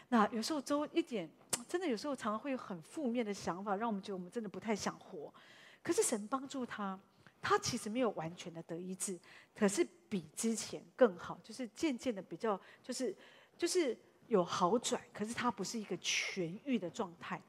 [0.08, 1.28] 那有时候都一点，
[1.68, 5.34] 真的有时候常常会有很负面的想法，让我们觉得我们真的不太想活。
[5.82, 6.98] 可是神帮助他。
[7.42, 9.18] 他其实没有完全的得医治，
[9.54, 13.14] 可是比之前更好，就是渐渐的比较，就是
[13.58, 15.02] 就是有好转。
[15.12, 17.42] 可是他不是一个痊愈的状态。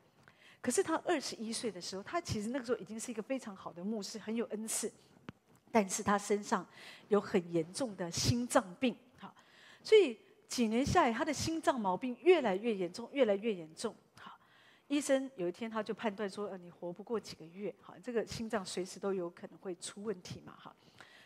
[0.59, 4.91] 可是他二十一岁的时候，他其实那个时候已经是一个非常好的牧师，很有恩赐。
[5.71, 6.65] 但是他身上
[7.07, 9.33] 有很严重的心脏病，好，
[9.83, 13.95] 所以几年下来，他的心脏毛病越来越严重，越来越严重。
[14.87, 20.75] 医生有一天他就判断说：“呃，你活不过几个月，哈，这个心脏随时都有可能会出问题嘛，哈。”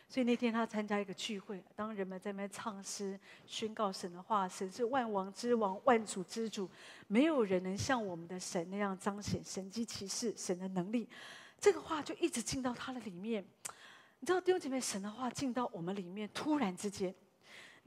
[0.08, 6.70] 所以那天他参加一个聚会，当人们在那边唱诗，宣告神的话：“神是万王之王，万主之主，
[7.08, 11.06] 没有人能像我们的神那样彰显神迹奇事，神的能力。”
[11.60, 13.44] 这个话就一直进到他的里面。
[14.20, 17.14] 你知道弟兄姐妹，神的话进到我们里面，突然之间，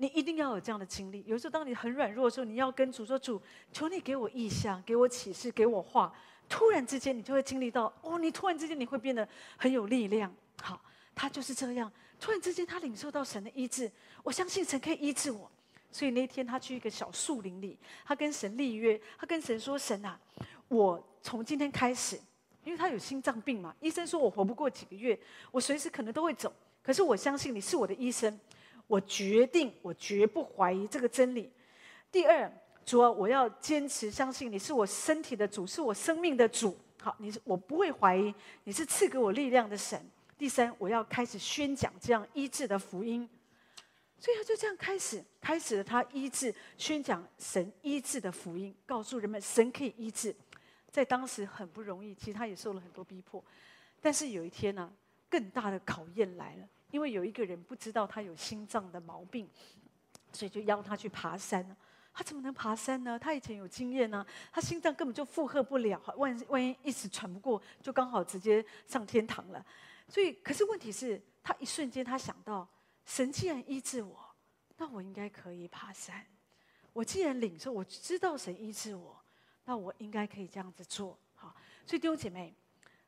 [0.02, 1.24] 你一定要有这样的经历。
[1.28, 3.40] 有时候当你很软弱的时候，你要跟主说：“主，
[3.72, 6.12] 求你给我异象，给我启示，给我话。”
[6.50, 9.26] 突然之间，你就会经历到哦，你突然之间你会变得
[9.58, 10.34] 很有力量。
[10.60, 10.82] 好，
[11.14, 11.90] 他就是这样。
[12.20, 13.92] 突然之间，他领受到神的医治，
[14.24, 15.50] 我相信神可以医治我。
[15.92, 20.20] 所以那天他去一个小树林里，他跟神立约，他跟神说：“神啊，
[20.68, 22.20] 我从今天开始。”
[22.66, 25.20] 因为他有心脏病嘛，医生说我活不过几个月，
[25.52, 26.52] 我随时可能都会走。
[26.84, 28.40] 可是我相信你是我的医生，
[28.92, 31.50] 我决定，我绝不怀疑这个真理。
[32.12, 32.52] 第二，
[32.86, 36.78] 主啊，我要坚持相信你是我身体的主，是我生命的主。
[37.02, 39.98] 好，你是我不会怀疑你是赐给我力量的神。
[40.38, 43.30] 第三，我要开始宣讲这样医治的福音。
[44.20, 50.36] 所以他就这样开始，开始了他医治宣讲神医治的福音，告诉人们神可以医治。
[50.92, 53.42] 在当时很不容易，其实他也受了很多逼迫。
[54.02, 54.92] 但是有一天呢、
[55.30, 59.50] 更大的考验来了，因为有一个人不知道他有心脏的毛病，
[60.32, 61.76] 所以就邀他去爬山。
[62.14, 63.18] 他怎么能爬山呢？
[63.18, 69.66] 他以前有经验呢、他心脏根本就负荷不了，万万一一时喘不过，就刚好直接上天堂了。
[70.08, 72.68] 所以，可是问题是，他一瞬间他想到，
[73.06, 74.20] 神既然医治我，
[74.78, 76.26] 那我应该可以爬山。
[76.92, 79.18] 我既然领受，我知道神医治我。
[79.64, 82.54] 那我应该可以这样子做，好，所以弟兄姐妹，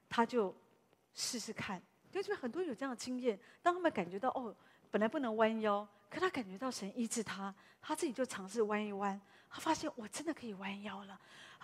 [0.07, 0.55] 他就
[1.15, 1.81] 试试看。
[2.13, 4.55] 弟兄姐妹很多有这样的经验，当他们感觉到哦，
[4.91, 11.19] 本来不能弯腰，可他感觉到神医治他，他自己就尝试弯一弯，他发现我真的可以弯腰了。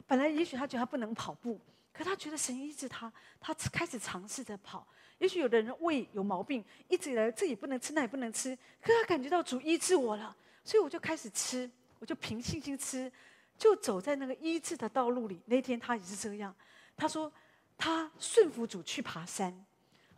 [0.08, 1.62] 本来也许他觉得他不能跑步，
[1.94, 4.88] 可他觉得神医治他，他开始尝试着跑。
[5.20, 13.12] 也许有的人胃有毛病，一直以来这也不能吃，那也不能吃，可他感觉到主医治我了，所以我就开始吃，我就凭信心吃。
[13.56, 15.42] 就走在那个医治的道路里。
[15.46, 16.56] 那天他也是这样。
[16.96, 17.32] 他说
[17.78, 19.54] 他顺服主去爬山。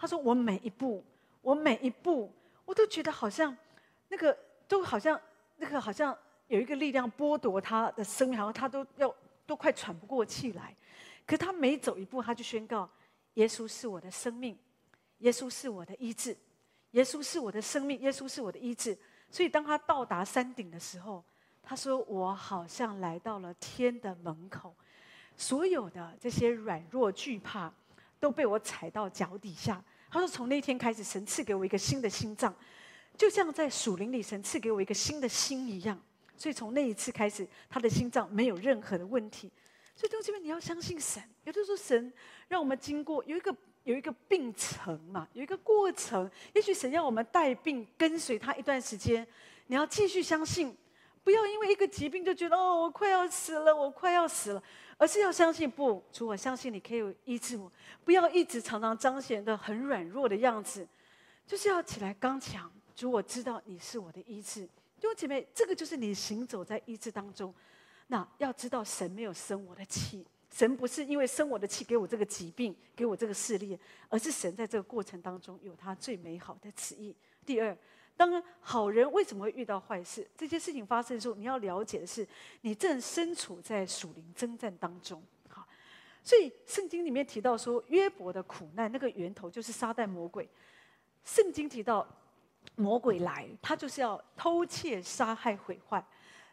[0.01, 1.05] 他说我每一步，
[1.43, 2.33] 我每一步，
[2.65, 3.55] 我都觉得好像
[4.09, 4.35] 那个
[4.67, 5.21] 都好像
[5.57, 10.75] 那个好像有一个力量剥夺他的生命，然后他都要都快喘不过气来。
[11.27, 12.89] 可他每走一步，他就宣告：
[13.35, 14.57] 耶稣是我的生命，
[15.19, 16.35] 耶稣是我的医治，
[16.91, 18.97] 耶稣是我的生命，耶稣是我的医治。
[19.29, 21.23] 所以当他到达山顶的时候。
[21.63, 24.75] 他说：“我好像来到了天的门口，
[25.37, 27.71] 所有的这些软弱惧怕
[28.21, 32.53] 都被我踩到脚底下。”他说：“从那天开始，神赐给我一个新的心脏，
[33.17, 35.99] 就像在树林里神赐给我一个新的心一样。
[36.37, 39.51] 所以从那一次开始，他的心脏没有任何的问题。
[39.95, 41.21] 所以弟兄姐妹，你要相信神。
[41.43, 42.13] 有的时候，神
[42.47, 46.29] 让我们经过有一个有一个病程嘛，有一个过程。
[46.53, 49.27] 也许神要我们带病跟随他一段时间，
[49.67, 50.77] 你要继续相信。”
[51.23, 54.63] 不要因为一个疾病就觉得哦，我快要死了，我快要死了，
[54.97, 57.71] 而是要相信不，主，我相信你可以医治我。
[58.03, 60.87] 不要一直常常彰显的很软弱的样子，
[61.45, 62.71] 就是要起来刚强。
[62.95, 64.61] 主，我知道你是我的医治。
[64.99, 67.53] 弟兄姐妹，这个就是你行走在医治当中。
[68.07, 73.79] 那要知道，神没有生我的气，神不是因为生我的气给我这个疾病，给我这个试炼，
[74.09, 77.15] 而是神在这个过程当中有他最美好的旨意。
[77.45, 77.77] 第二。
[78.17, 80.29] 当好人为什么会遇到坏事？
[80.37, 82.27] 这些事情发生的时候，你要了解的是，
[82.61, 85.21] 你正身处在属灵征战当中。
[85.49, 85.67] 好，
[86.23, 90.47] 所以圣经里面提到说，约伯的苦难那个源头就是撒旦魔鬼。
[91.23, 92.07] 圣经提到
[92.75, 96.05] 魔鬼来，他就是要偷窃、杀害、毁坏。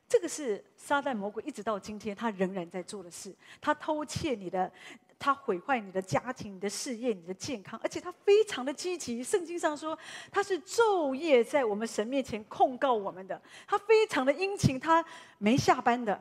[0.09, 3.35] 这个是撒旦魔鬼一直到今天他仍然在做的事。
[3.61, 4.73] 他偷窃你的。
[5.19, 9.21] 他毁坏你的家庭、你的事业、你的健康，而且他非常的积极。
[9.23, 9.99] 圣经上说，
[10.31, 13.41] 他是昼夜在我们神面前控告我们的。
[13.67, 15.05] 他非常的殷勤，他
[15.39, 16.21] 没下班的，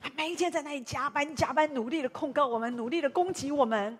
[0.00, 3.96] 他每一天在那里加班、加班，努力的控告我们，努力的攻击我们。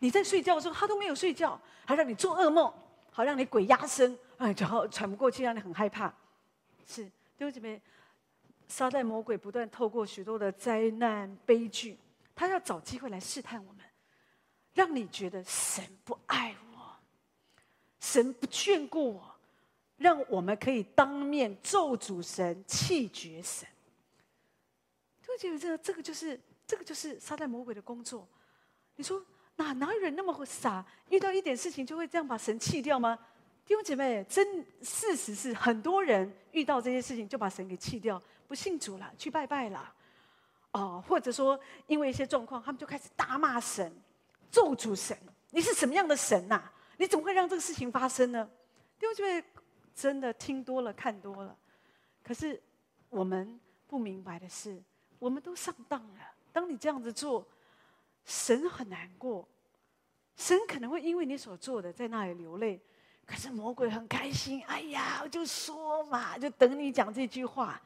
[0.00, 2.70] 你在睡觉的时候，他都没有睡觉，还让你做噩梦，
[3.10, 6.12] 好让你鬼压身，哎，然后喘不过气，让你很害怕。
[6.86, 7.80] 是，弟兄姐妹，
[8.68, 11.96] 撒旦魔鬼不断透过许多的灾难、悲剧。
[12.34, 13.84] 他要找机会来试探我们，
[14.72, 16.96] 让你觉得神不爱我，
[18.00, 19.34] 神不眷顾我，
[19.96, 23.68] 让我们可以当面咒主神、气绝神。
[25.22, 28.28] 就觉得这个、这个就是这个就是撒旦魔鬼的工作。
[28.96, 29.24] 你说
[29.56, 33.18] 哪哪有人那么傻，遇到一点事情就会这样把神气掉吗？
[33.66, 39.92] 弟兄姐妹，真事实是很多人遇到这些事情就把神给弃掉，不信主了，去拜拜了。
[40.74, 43.92] 哦，或者说因为一些状况，他们就开始大骂神、
[44.50, 45.16] 咒诅神。
[45.50, 46.60] 你是什么样的神呐？
[46.96, 48.48] 你怎么会让这个事情发生呢？
[48.98, 49.44] 弟兄姐妹，
[49.94, 51.56] 真的听多了、看多了，
[52.24, 52.60] 可是
[53.08, 54.82] 我们不明白的是，
[55.20, 56.20] 我们都上当了。
[56.52, 57.46] 当你这样子做，
[58.24, 59.46] 神很难过，
[60.36, 62.80] 神可能会因为你所做的在那里流泪，
[63.24, 64.60] 可是魔鬼很开心。
[64.64, 67.80] 哎呀，我就说嘛，就等你讲这句话。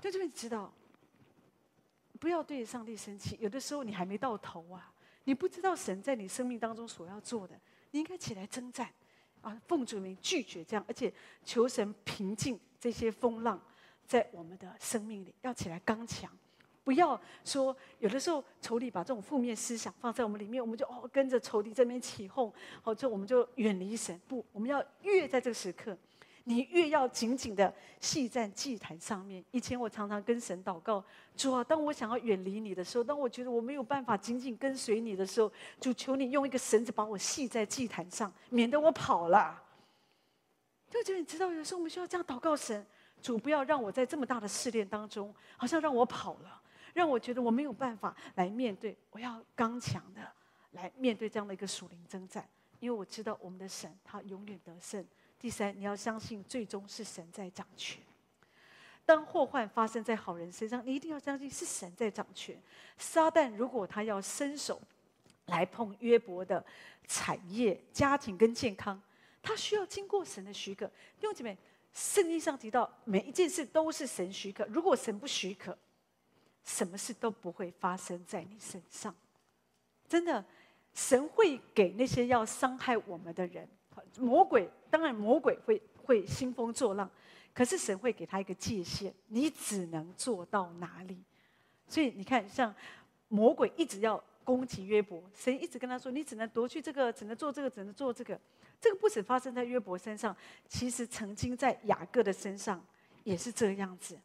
[0.00, 0.72] 在这边知道，
[2.18, 3.36] 不要对上帝生气。
[3.40, 4.92] 有的时候你还没到头啊，
[5.24, 7.58] 你不知道神在你生命当中所要做的，
[7.90, 8.88] 你应该起来征战
[9.40, 9.60] 啊！
[9.66, 11.12] 奉主名拒绝这样，而且
[11.44, 13.60] 求神平静这些风浪，
[14.06, 16.30] 在我们的生命里，要起来刚强。
[16.84, 22.50] 不要说，有的时候仇敌把这种负面思想放在我们里面，我们就哦跟着仇敌这边起哄，
[22.82, 24.18] 好，就我们就远离神。
[24.26, 25.96] 不，我们要越在这个时刻，
[26.48, 29.44] 你越要紧紧的系在祭坛上面。
[29.50, 31.04] 以前我常常跟神祷告，
[31.36, 39.62] 主啊，当我想要远离你的时候，当我觉得我没有办法紧紧跟随你的时候，主求你用一个绳子把我系在祭坛上，免得我跑了。
[40.88, 42.86] 就觉得你知道，有时候我们需要这样祷告神，
[43.20, 46.62] 主不要让我在这么大的试炼当中，好像让我跑了。
[46.94, 50.22] 让我觉得我没有办法来面对，我要刚强的
[50.70, 52.48] 来面对这样的一个属灵征战，
[52.80, 55.06] 因为我知道我们的神他永远得胜。
[55.38, 58.02] 第三，你要相信最终是神在掌权。
[59.04, 62.60] 当祸患发生在好人身上，你一定要相信是神在掌权。
[62.98, 64.80] 撒旦如果他要伸手
[65.46, 66.64] 来碰约伯的
[67.06, 69.00] 产业、家庭跟健康，
[69.40, 70.86] 他需要经过神的许可。
[70.86, 71.56] 弟兄姐妹，
[71.92, 75.76] 圣经上提到每一件事都是神许可，如果神不许可。
[76.64, 79.14] 什么事都不会发生在你身上，
[80.06, 80.44] 真的，
[80.92, 83.66] 神会给那些要伤害我们的人，
[84.16, 87.10] 魔鬼当然魔鬼会会兴风作浪，
[87.52, 91.22] 可是神会给他一个界限，你只能做到哪里。
[91.86, 92.74] 所以你看，像
[93.28, 98.38] 魔鬼一直要攻击约伯，神一直跟他说，你只能夺去这个，只能做这个，只能做这个。
[98.80, 100.36] 这个不止发生在约伯身上，
[100.68, 102.84] 其实曾经在雅各的身上
[103.24, 104.16] 也是这样子。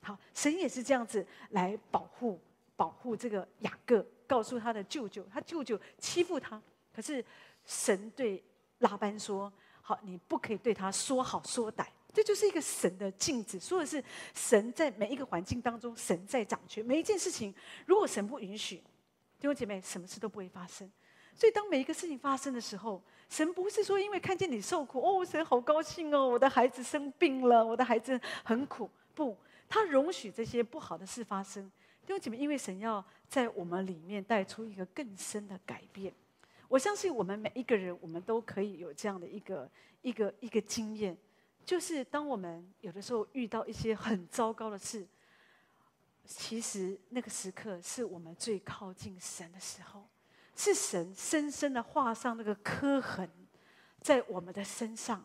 [0.00, 2.40] 好，神也是这样子来保护
[2.74, 6.60] 保护这个雅各，告诉他的舅舅，他舅舅欺负他，
[6.94, 7.22] 可是
[7.66, 8.42] 神对
[8.78, 9.52] 拉班说
[9.82, 14.02] ：“好，你不可以对他说好说歹。”这就是一个神的镜子，说的是
[14.34, 16.84] 神在每一个环境当中，神在掌权。
[16.84, 17.54] 每一件事情，
[17.86, 18.76] 如果神不允许，
[19.38, 20.90] 弟兄姐妹，什么事都不会发生。
[21.34, 29.36] 所以，当每一个事情发生的时候，神不是说因为看见你受苦，哦，神好高兴哦，我的孩子生病了，我的孩子很苦，不。
[29.68, 31.70] 他容许这些不好的事发生，
[32.06, 36.12] 弟兄姐妹，因为神要在我们里面带出一个更深的改变。
[36.68, 39.70] 我相信我们每一个人，我们都可以有这样的一个
[40.02, 41.16] 一个一个经验，
[41.64, 45.06] 就是当我们有的时候遇到一些很糟糕的事，
[46.26, 50.06] 其实那个时刻是我们最靠近神的时候，
[50.54, 53.28] 是神深深的画上那个刻痕
[54.02, 55.24] 在我们的身上，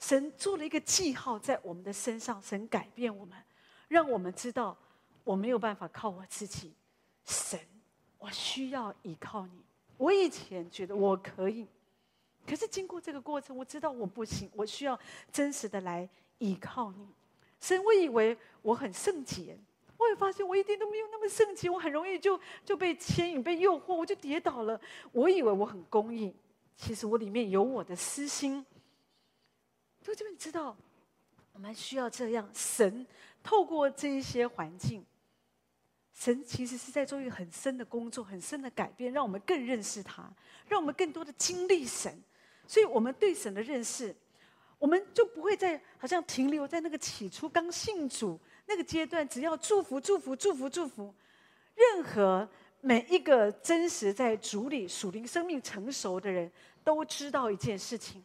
[0.00, 3.38] 神做了一个记号在我们的身上，神改变我们。
[3.86, 4.76] 让我们知道，
[5.22, 6.74] 我没有办法靠我自己，
[7.24, 7.60] 神，
[8.18, 9.62] 我需要依靠你。
[9.96, 11.66] 我以前觉得我可以，
[12.46, 14.98] 可是经过这个过程，我知道我不行，我需要
[15.32, 17.06] 真实的来依靠你。
[17.60, 19.58] 神，我以为我很圣洁，
[19.96, 24.80] 我也发现我一点都没有那么圣洁，我很容易就就被牵引、被诱惑，我就跌倒了。
[25.12, 26.34] 我以为我很公义，
[26.76, 28.64] 其实我里面有我的私心。
[30.02, 30.76] 就这边知道，
[31.54, 33.06] 我们需要这样神。
[33.42, 35.04] 透过这一些环境，
[36.14, 40.32] 神其实是在做一个很深的工作，很深的改变，让我们更认识他，
[40.68, 42.16] 让我们更多的经历神。
[42.66, 44.14] 所以，我们对神的认识，
[44.78, 51.12] 我们就不会再好像停留在那个起初刚信主那个阶段，只要祝福、祝福、祝福、祝福。
[51.74, 52.48] 任何
[52.80, 56.50] 每一个真实在主里属灵生命成熟的人
[56.84, 58.22] 都知道一件事情：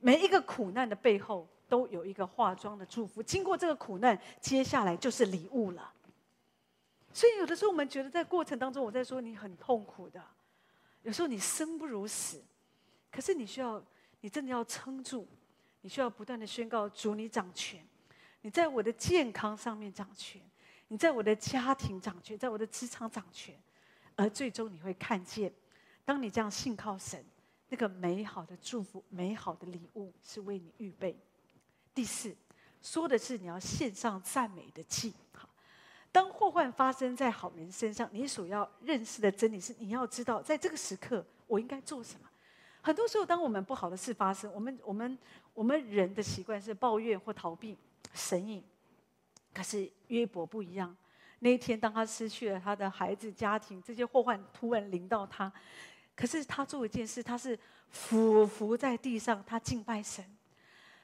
[0.00, 1.46] 每一个苦难的背后。
[1.68, 5.92] 都有一个化妆的祝福，经过这个苦难，接下来就是礼物了。
[7.16, 10.22] 所以有的时候我们觉得在过程当中，我在说你很痛苦的，
[11.00, 12.44] 有时候你生不如死，
[13.10, 13.82] 可是你需要，
[14.20, 15.26] 你真的要撑住，
[15.80, 17.82] 你需要不断的宣告主你掌权，
[18.42, 20.42] 你在我的健康上面掌权，
[20.88, 23.58] 你在我的家庭掌权，在我的职场掌权，
[24.14, 25.50] 而最终你会看见，
[26.04, 27.24] 当你这样信靠神，
[27.70, 31.18] 那个美好的祝福、美好的礼物是为你预备。
[31.94, 32.36] 第四，
[32.82, 35.14] 说的是你要献上赞美的祭。
[36.16, 42.26] 当祸患发生在好人身上，你所要认识的真理是：你要知道，在这个时刻，我应该做什么。
[42.80, 45.18] 很多时候，当我们不好的事发生，我们、我们、
[45.52, 47.76] 我们人的习惯是抱怨或逃避
[48.14, 48.64] 神隐。
[49.52, 50.96] 可是约伯不一样，
[51.40, 55.52] 那一天当他失去了他的孩子、家庭，这些祸患突然临到他，
[56.14, 57.58] 可是他做一件事，他是
[57.90, 60.24] 俯伏在地上，他敬拜神。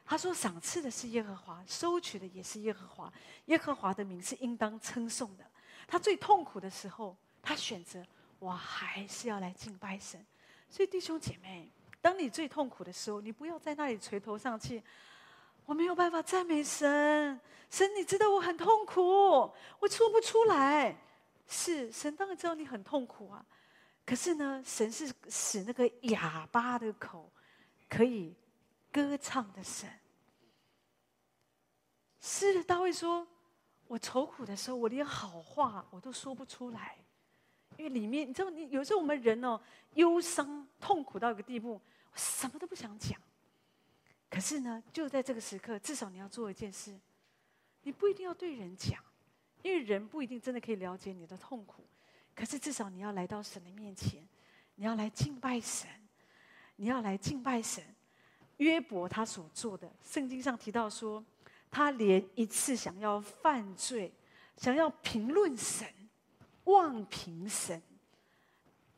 [0.04, 3.12] 他说：“赏赐的是耶和华，收取的也是耶和华。
[3.46, 5.44] 耶和华的名是应当称颂的。
[5.86, 8.04] 他最痛苦的时候，他选择
[8.38, 10.24] 我还是要来敬拜神。
[10.68, 14.82] 所以弟兄姐妹，当你最痛苦的时候，你不要在那里垂头丧气。
[15.64, 17.40] 我没有办法赞美神，
[17.70, 19.00] 神，你知道我很痛苦，
[19.78, 20.96] 我说不出来。
[21.46, 23.44] 是神当然知道你很痛苦啊，
[24.04, 27.30] 可是呢，神是使那个哑巴的口
[27.88, 28.34] 可以
[28.92, 29.90] 歌唱的神。
[32.20, 33.26] 是的，大卫说
[33.88, 36.96] ：“我愁苦的时候，我连好话我都说不出来，
[37.76, 39.60] 因为里面你知道，你有时候我们人哦，
[39.94, 43.20] 忧伤痛苦到一个地步，我什么都不想讲。
[44.30, 46.96] 可是呢，就在这个时刻，至少你要做一件事，
[47.82, 49.02] 你不一定要对人讲。”
[49.62, 51.84] 因为人不一定真的可以了解你的痛苦，
[52.34, 54.20] 可是至少你要来到神的面前，
[54.74, 55.88] 你要来敬拜神，
[56.74, 57.84] 你要来敬拜神。
[58.62, 61.22] 约伯他所做的，圣经上提到说，
[61.70, 64.12] 他连一次想要犯罪、
[64.56, 65.86] 想要评论神、
[66.64, 67.82] 妄评神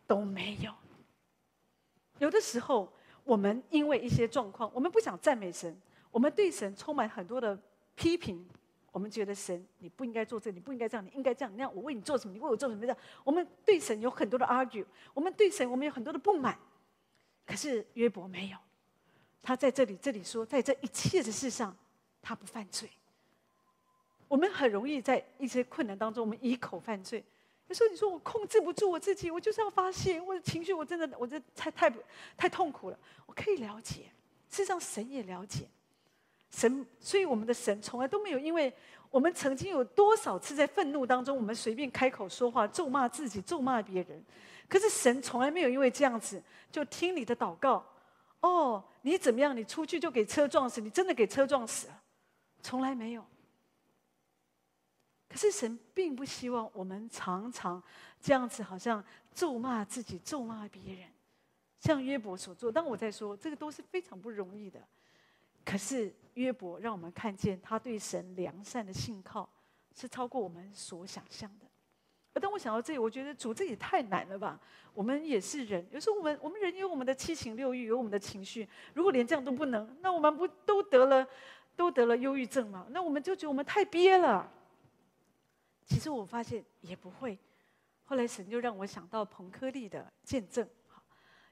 [0.07, 0.73] 都没有。
[2.19, 2.93] 有的时候，
[3.25, 5.75] 我们因为一些状况，我们不想赞美神，
[6.11, 7.59] 我们对神充满很多的
[7.95, 8.47] 批评。
[8.93, 11.75] 我们觉得神，你不应该做这，你不应该这样，你应该这样那样。
[11.75, 12.33] 我为你做什么？
[12.33, 12.81] 你为我做什么？
[12.83, 16.57] 这样，我们对神有很多的 argue，我们对神我们有很多的不满。
[17.45, 18.59] 可是约伯没有，
[19.45, 21.77] 他在这里这里说，在这一切的事上，
[22.23, 22.89] 他不犯罪。
[24.27, 27.23] 我们很容易在一些困难当中，我们以口犯罪。
[27.69, 31.93] 有时候你说我控制不住我自己，我就是要发泄，我的情绪我真的，我这太太
[32.37, 32.99] 太痛苦了。
[33.27, 34.05] 我可以了解，
[34.49, 35.69] 事实上神也了解。
[36.51, 38.73] 神，所以我们的神从来都没有，因为
[39.11, 44.25] 我们曾经有多少次在愤怒当中，我们随便开口说话，咒骂自己，咒骂别人。
[44.69, 47.85] 可是神从来没有因为这样子就听你的祷告。
[48.41, 49.55] 哦，你怎么样？
[49.55, 52.03] 你出去就给车撞死，你真的给车撞死了？
[52.63, 53.23] 从来没有。
[55.29, 57.83] 可是神并不希望我们常常
[58.19, 61.07] 这样子，好像咒骂自己，咒骂别人，
[61.81, 62.73] 像约伯所做。
[62.73, 64.83] 当我在说这个都是非常不容易的。
[65.67, 69.47] 可是约伯让我们看见他对神良善的信靠
[69.95, 71.67] 是超过我们所想象的。
[72.35, 74.61] 而当我想到这里，我觉得主这也太难了吧？
[74.93, 78.69] 我们也是人，有时候我们我们人有我们的七情六欲，有我们的情绪。
[78.93, 81.27] 如果连这样都不能，那我们不都得了
[81.77, 82.87] 都得了忧郁症吗？
[82.91, 84.51] 那我们就觉得我们太憋了。
[85.87, 87.39] 其实我发现也不会。
[88.05, 90.69] 后来神就让我想到彭柯利的见证。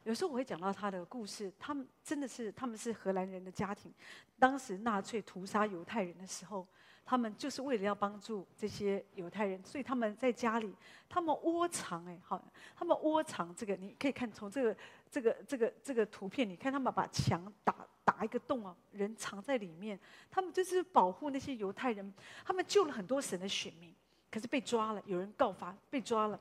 [0.04, 3.94] 有时候我会讲到他的故事，他们真的是他们是荷兰人的家庭，
[4.36, 6.66] 当时纳粹屠杀犹太人的时候，
[7.04, 10.74] 他们就是为了要帮助这些犹太人，所以他们在家里，
[11.08, 12.42] 他们窝藏哎，好，
[12.74, 14.76] 他们窝藏这个，你可以看从这个
[15.10, 17.74] 这个这个这个图片，你看他们把墙打
[18.04, 19.98] 打一个洞啊，人藏在里面，
[20.30, 22.12] 他们就是保护那些犹太人，
[22.44, 23.94] 他们救了很多神的选民，
[24.30, 26.40] 可是被抓了，有人告发被抓了，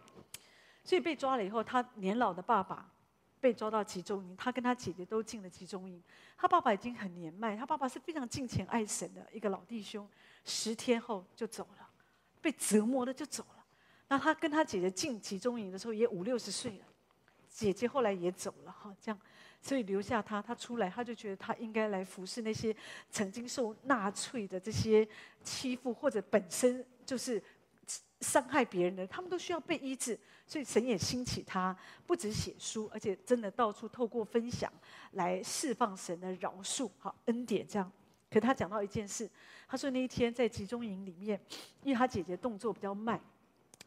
[0.84, 2.88] 所以被抓了以后，他年老的爸爸。
[3.42, 6.00] 被抓到集中营，他跟他姐姐都进了集中营。
[6.38, 10.08] 他爸爸已经很年迈，他爸爸是非常敬虔爱神的一个老弟兄。
[10.44, 11.90] 十天后就走了，
[12.42, 13.66] 被折磨的就走了。
[14.08, 16.86] 那他跟他姐姐进集中营的时候也五六十岁了，
[17.50, 19.20] 姐姐后来也走了哈，这样，
[19.62, 20.42] 所以留下他。
[20.42, 22.76] 他出来他就觉得他应该来服侍那些
[23.10, 25.08] 曾经受纳粹的这些
[25.44, 27.42] 欺负或者本身就是。
[28.22, 31.76] 伤害别人的，他们都需要被医治，所以神也兴起他，
[32.06, 34.72] 不止写书，而且真的到处透过分享
[35.14, 37.92] 来释放神的饶恕、好恩典这样。
[38.32, 39.30] 可他讲到一件事，
[39.68, 41.40] 他说那一天在集中营里面，
[41.84, 43.20] 因为他姐姐动作比较慢，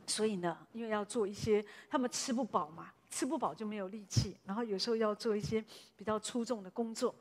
[0.07, 5.65] 所以呢，因为要做一些，他们吃不饱嘛，吃不饱就没有力气，然后有时候要做一些
[5.97, 7.15] 比较粗重的工作，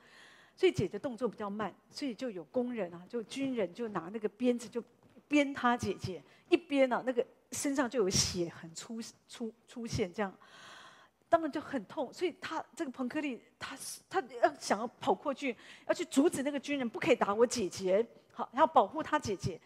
[0.56, 4.84] 所以姐姐动作比较慢，所以就有工人啊，就军人就拿那个鞭子就。
[5.26, 10.32] 鞭他姐姐，一鞭呢、啊，那个身上就有血很出出出现，这样，
[11.34, 12.14] 当然就很痛。
[12.14, 15.58] 所以他这个彭克利，他是他要想要跑过去，
[15.88, 19.60] 要去阻止那个军人，不可以打我姐姐，好，要保护他姐姐。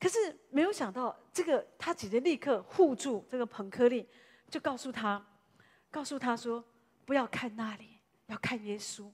[0.00, 4.08] 可是没有想到，这个他姐姐立刻护住这个彭克利，
[4.48, 5.22] 就告诉他，
[5.90, 6.64] 告诉他说，
[7.04, 9.10] 不要看那里，要看耶稣。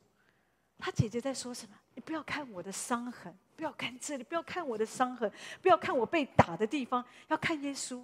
[0.78, 1.74] 他姐姐在说什么？
[1.94, 3.36] 你不要看我的伤痕。
[3.54, 5.30] 不要看这里，不要看我的伤痕，
[5.60, 8.00] 不要看我被打的地方，要看耶稣。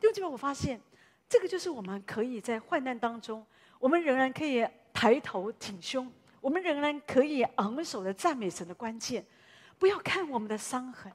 [0.00, 0.80] 弟兄姐妹，我发现
[1.28, 3.44] 这个就是我们可以在患难当中，
[3.78, 6.10] 我们仍然可以抬头挺胸，
[6.40, 9.24] 我们仍然可以昂首的赞美神的关键。
[9.78, 11.12] 不要看我们的伤痕。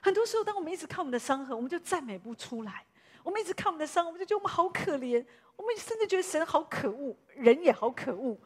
[0.00, 2.84] 很多时候，当我们一直看我们的伤痕，我们就赞美不出来。
[3.22, 5.24] 我们一直看我们的伤，我们就觉得我们好可怜，
[5.56, 8.38] 我们甚至觉得神好可恶，人也好可恶，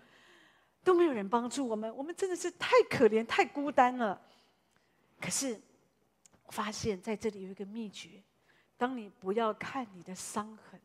[0.82, 4.20] 都没有人帮助我们，我们真的是太可怜、太孤单了。
[5.20, 5.60] 可是，
[6.48, 8.20] 发现在这里有一个秘诀：
[8.76, 10.80] 当你不要看你的伤痕，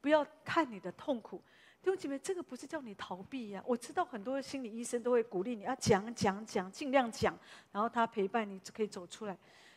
[0.00, 1.42] 不要看你的痛苦。
[1.82, 7.38] 弟兄姐妹，这个不是叫你逃避呀、我知道很多心理医生都会鼓励你要讲讲讲，尽量讲，
[7.72, 9.36] 然后他陪伴你就可以走出来。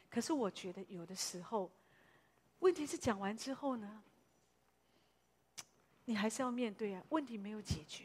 [0.10, 1.72] 可是我觉得有的时候，
[2.60, 4.04] 问题是讲完之后呢，
[6.06, 8.04] 你还是要面对啊，问题没有解决。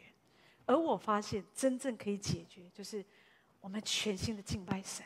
[0.65, 3.03] 而我发现真正可以解决，就是
[3.59, 5.05] 我们全新的敬拜神，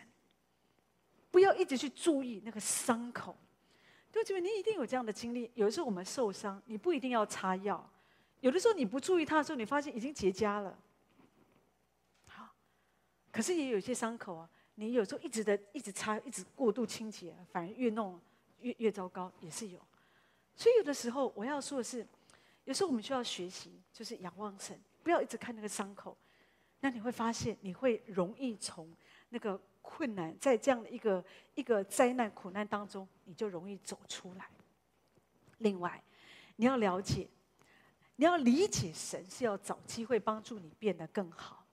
[1.31, 3.35] 不要一直去注意那个伤口。
[4.13, 5.49] 弟兄姐妹，你一定有这样的经历。
[5.55, 7.83] 有的时候我们受伤，你不一定要擦药。
[8.41, 10.77] 有的时候你不注意它的时候，你发现已经结痂了。
[12.27, 12.47] 好，
[13.31, 18.21] 可是也有些伤口啊，你有时候一直的一直擦，一直过度清洁，反而越弄
[18.59, 19.79] 越越糟糕，也是有。
[20.55, 22.05] 所以有的时候我要说的是，
[22.65, 26.15] 有时候我们需要学习，就是仰望神，不要一直看那个伤口。
[26.81, 28.93] 那你会发现，你会容易从
[29.33, 31.25] 那个困难，在这样的一个
[31.55, 34.47] 一个灾难苦难当中，你就容易走出来。
[35.57, 36.01] 另外，
[36.55, 37.27] 你要了解。
[38.15, 41.65] 你要理解神是要找机会帮助你变得更好。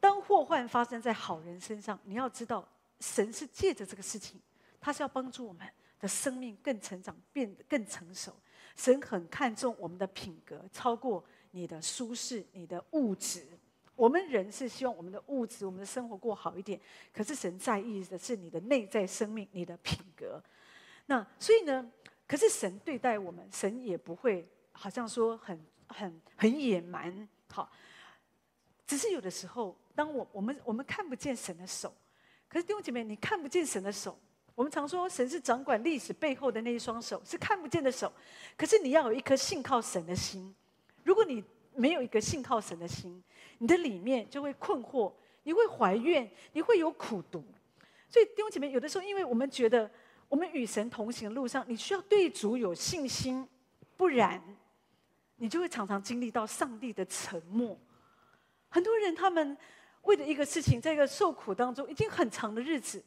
[0.00, 4.40] 当祸患发生在好人身上，你要知道神是借着这个事情，
[4.80, 5.64] 他是要帮助我们
[6.00, 8.34] 的生命更成长，变得更成熟。
[8.74, 13.57] 神很看重我们的品格，超过你的舒适、你的物质。
[13.98, 16.80] 我们人是希望我们的物质、我们的生活过好一点，
[17.12, 20.40] 可是神在意的是你的内在生命、你的品格。
[21.06, 21.90] 那所以呢，
[22.24, 24.48] 可是神对待我们，神也不会。
[24.70, 27.68] 好像说很很很野蛮，好，
[28.86, 31.92] 只是有的时候，当我我们我们看不见神的手，
[32.48, 34.16] 可是弟兄姐妹，你看不见神的手。
[34.54, 38.12] 我们常说神是掌管历史背后的那一双手，是看不见的手。
[38.56, 40.54] 可是你要有一颗信靠神的心。
[41.02, 41.42] 如果你
[41.78, 43.22] 没有一个信靠神的心，
[43.58, 45.12] 你的里面就会困惑，
[45.44, 47.44] 你会怀怨，你会有苦毒。
[48.10, 49.90] 所以弟兄姐妹，有的时候，因为我们觉得
[50.28, 53.48] 我们与神同行的路上，你需要对主有信心，
[53.96, 54.42] 不然。
[55.40, 57.78] 你就会常常经历到上帝的沉默。
[58.68, 59.56] 很多人他们
[60.02, 63.00] 为了一个事情，在一个受苦当中，已经很长的日子，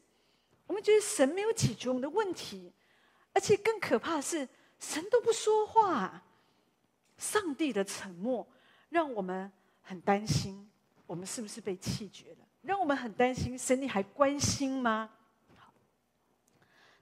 [0.65, 2.72] 我们觉得神没有解决我们的问题，
[3.34, 4.47] 而且更可怕的是，
[4.80, 6.24] 神都不说话。
[7.17, 8.47] 上帝的沉默
[8.91, 10.69] 让我们很担心，
[11.07, 12.47] 我们是不是被弃绝了？
[12.61, 15.09] 让我们很担心，神你还关心吗？
[15.55, 15.73] 好，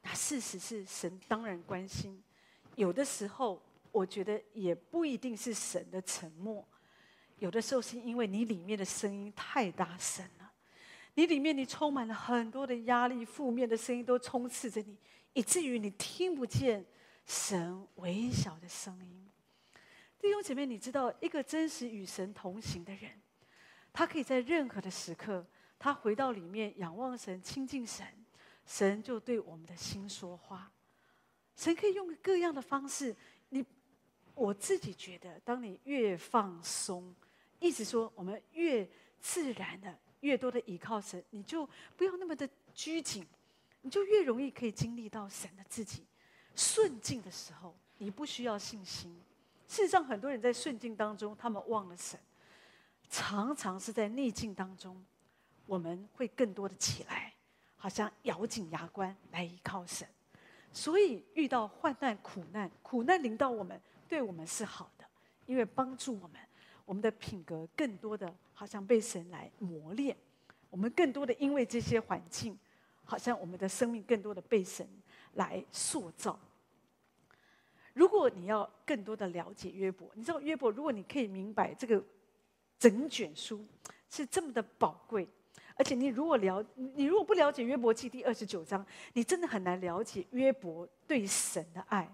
[0.03, 2.23] 那事实是，神当然关心，
[2.75, 3.61] 有的时候。
[3.91, 6.63] 我觉得也不一定是神的沉默，
[7.39, 10.51] 有的时候是因为你里面的声音太大声了，
[11.15, 14.95] 你里面你充满了很多的压力，负面的声音都充斥着你，
[15.33, 16.85] 以至于你听不见
[17.25, 19.28] 神微小的声音。
[20.19, 23.11] 弟兄姐妹，你知道一个真实与神同行的人，
[23.91, 25.45] 他可以在任何的时刻，
[25.79, 28.05] 他回到里面仰望神、亲近神，
[28.65, 30.71] 神就对我们的心说话。
[31.55, 33.15] 神可以用各样的方式，
[33.49, 33.65] 你。
[34.35, 37.13] 我自己觉得，当你越放松，
[37.59, 38.89] 意思说我们越
[39.19, 41.67] 自然的、越多的依靠神，你就
[41.97, 43.27] 不要那么的拘谨，
[43.81, 46.05] 你就越容易可以经历到神的自己。
[46.55, 49.21] 顺境的时候，你不需要信心。
[49.69, 52.19] 事实上，很多人在顺境当中，他们忘了神。
[53.07, 54.99] 常常是在逆境当中，
[55.67, 57.31] 我们会更多的起来，
[57.77, 60.07] 好像咬紧牙关来依靠神。
[60.73, 63.79] 所以遇到患难、苦难，苦难临到我们。
[64.07, 65.05] 对我们是好的，
[65.45, 66.41] 因为帮助我们，
[66.83, 70.17] 我们的品格更多的好像被神来磨练，
[70.71, 72.57] 我们更多的因为这些环境，
[73.05, 74.87] 好像我们的生命更多的被神
[75.35, 76.39] 来塑造。
[77.99, 82.01] 如果你要更多的了解约伯，你知道约伯，如果你可以明白这个
[82.79, 83.67] 整卷书
[84.09, 85.27] 是这么的宝贵，
[85.75, 92.09] 而且你如果了，你如果不了解约伯记第二十九章，你真的很难了解约伯对神的爱。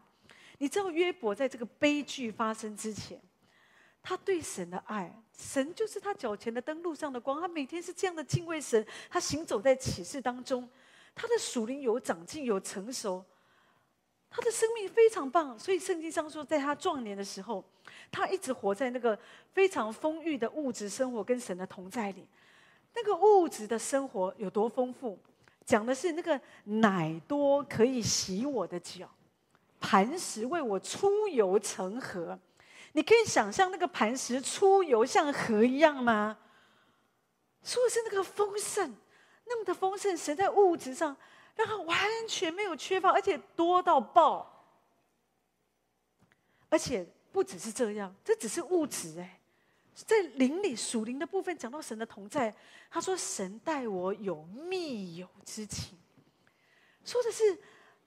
[0.58, 3.22] 你知道约伯在这个悲剧发生之前，
[4.02, 7.40] 他对神的爱，神就是他脚前的灯，路上的光。
[7.40, 10.68] 他每天是这样的敬畏神，他行走在启示当中，
[11.14, 13.24] 他的属灵有长进，有成熟，
[14.30, 15.58] 他的生命非常棒。
[15.58, 17.64] 所以圣经上说，在他壮年的时候，
[18.12, 19.18] 他一直活在那个
[19.54, 22.28] 非常丰裕的物质生活跟神的同在里。
[22.94, 25.18] 那个物质的生活有多丰富？
[25.66, 29.10] 讲的是那个奶多可以洗我的脚。
[29.80, 32.40] 磐石为我出油成河，
[32.94, 36.38] 你可以想象那个磐石出油像河一样吗？
[37.62, 38.96] 说的是那个丰盛，
[39.46, 41.16] 那么的丰盛，神在物质上
[41.56, 41.98] 让他完
[42.28, 44.52] 全没有缺乏，而且多到爆。
[46.70, 49.40] 而且不只是这样，这只是物质哎，
[49.94, 52.56] 在灵里属灵的部分讲到神的同在，
[52.90, 55.98] 他说神待我有密友之情，
[57.04, 57.58] 说的是。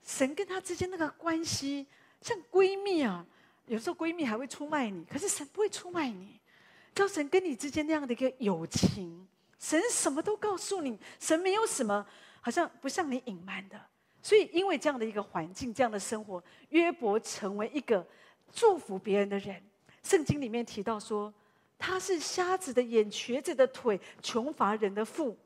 [0.01, 1.85] 神跟他之间那个关系
[2.21, 3.23] 像闺蜜啊，
[3.67, 6.39] 有时候闺蜜还会出卖你，可是神不会出卖你。
[6.95, 9.27] 叫神跟你之间那样的一个友情，
[9.59, 12.07] 神什么都告诉你，神没有什么
[12.41, 13.79] 好像不像你隐瞒的。
[14.21, 18.05] 所以，因为这样的一个环境，这样的生活，约伯成为一个
[18.51, 19.63] 祝福别人的人。
[20.03, 21.33] 圣经里面提到说，
[21.77, 25.37] 他是瞎子的眼、瘸子的腿、穷乏人的父。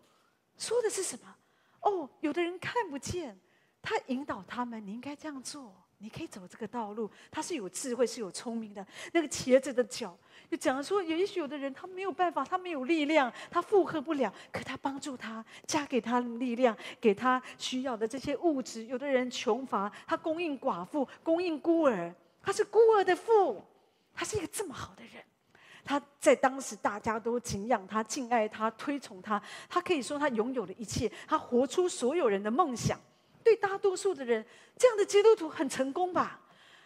[0.58, 1.36] 说的是什么？
[1.82, 3.40] 哦，有的人看不见，
[3.82, 5.83] 他引导他们，你应该这样做。
[6.04, 8.86] 你可以走这个道路，他是有智慧，是有聪明的。
[9.14, 10.14] 那个瘸子的脚，
[10.52, 18.84] 就讲说，也许有的人他没有办法，他没有力量，他负荷不了，可他帮助他，加给他力量，给他需要的这些物质。
[18.88, 23.64] 有的人穷乏，他供应寡妇，供应孤儿，他是孤儿的父，
[24.14, 25.24] 他是一个这么好的人。
[25.86, 33.00] 他在当时大家都敬仰他、敬爱他、推崇他，他可以说他拥有了一切，他活出所有人的梦想。
[33.44, 34.46] 对大多数的人，
[34.78, 36.40] 这样的基督徒很成功吧？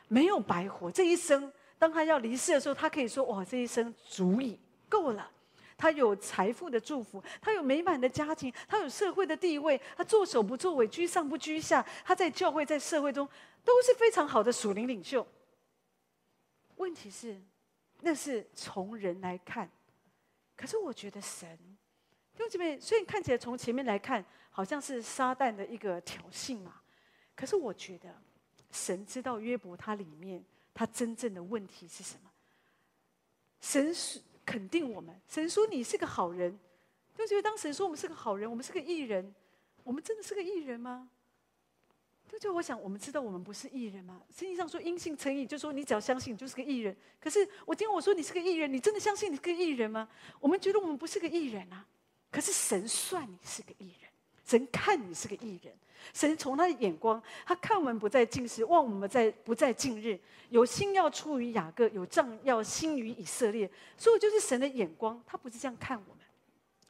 [0.07, 1.51] 没有白活这一生。
[1.77, 5.29] 当他要离世的时候，他可以说：“哇，这一生足以够了。”
[5.77, 11.85] 他有财富的祝福，他有美满的家庭，他有社会的地位，他作首不作尾，居上不居下。
[12.03, 13.29] 他在教会、在社会中
[13.63, 15.25] 都是非常好的属灵领袖。
[16.77, 17.39] 问题是，
[18.01, 19.69] 那是从人来看，
[20.55, 21.47] 可是我觉得神，
[22.33, 24.25] 弟兄姐妹，虽然看起来从前面来看，
[24.57, 26.81] 好像是撒旦的一个挑衅嘛，
[27.35, 28.09] 可是我觉得
[28.71, 30.43] 神知道约伯他里面
[30.73, 32.31] 他真正的问题是什么。
[33.61, 36.57] 神是肯定我们，神说你是个好人，
[37.13, 39.31] 就觉得当神说我们是个好人，我们是个艺人，
[39.83, 41.07] 我们真的是个艺人吗？
[42.27, 44.23] 就就我想，我们知道我们不是艺人吗？
[44.31, 46.97] 圣经上说因信称义，就说你只要相信，你就是个艺人。
[47.19, 50.09] 可是我听我说你是个艺人，你真的相信你是个艺人吗？
[50.39, 51.85] 我们觉得我们不是个艺人啊，
[52.31, 54.06] 可是神算你是个艺人。
[54.47, 55.73] 神看你是个艺人，
[56.13, 60.17] 神从他的眼光，他看我们不再近视，望我们在不再近日，
[60.49, 63.69] 有心要出于雅各，有杖要兴于以色列。
[63.97, 66.23] 所以就是神的眼光，他不是这样看我们。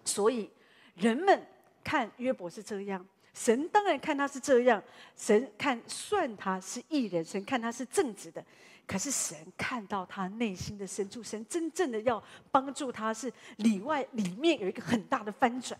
[0.05, 0.47] 所以
[0.93, 1.45] 人们
[1.83, 3.03] 看约伯是这样，
[3.33, 4.81] 神当然看他是这样，
[5.15, 8.45] 神看算他是艺人，神看他是正直的。
[8.85, 15.77] 可是神看到他内心的深处，神真正的要帮助他是里外里面有一个很大的翻转。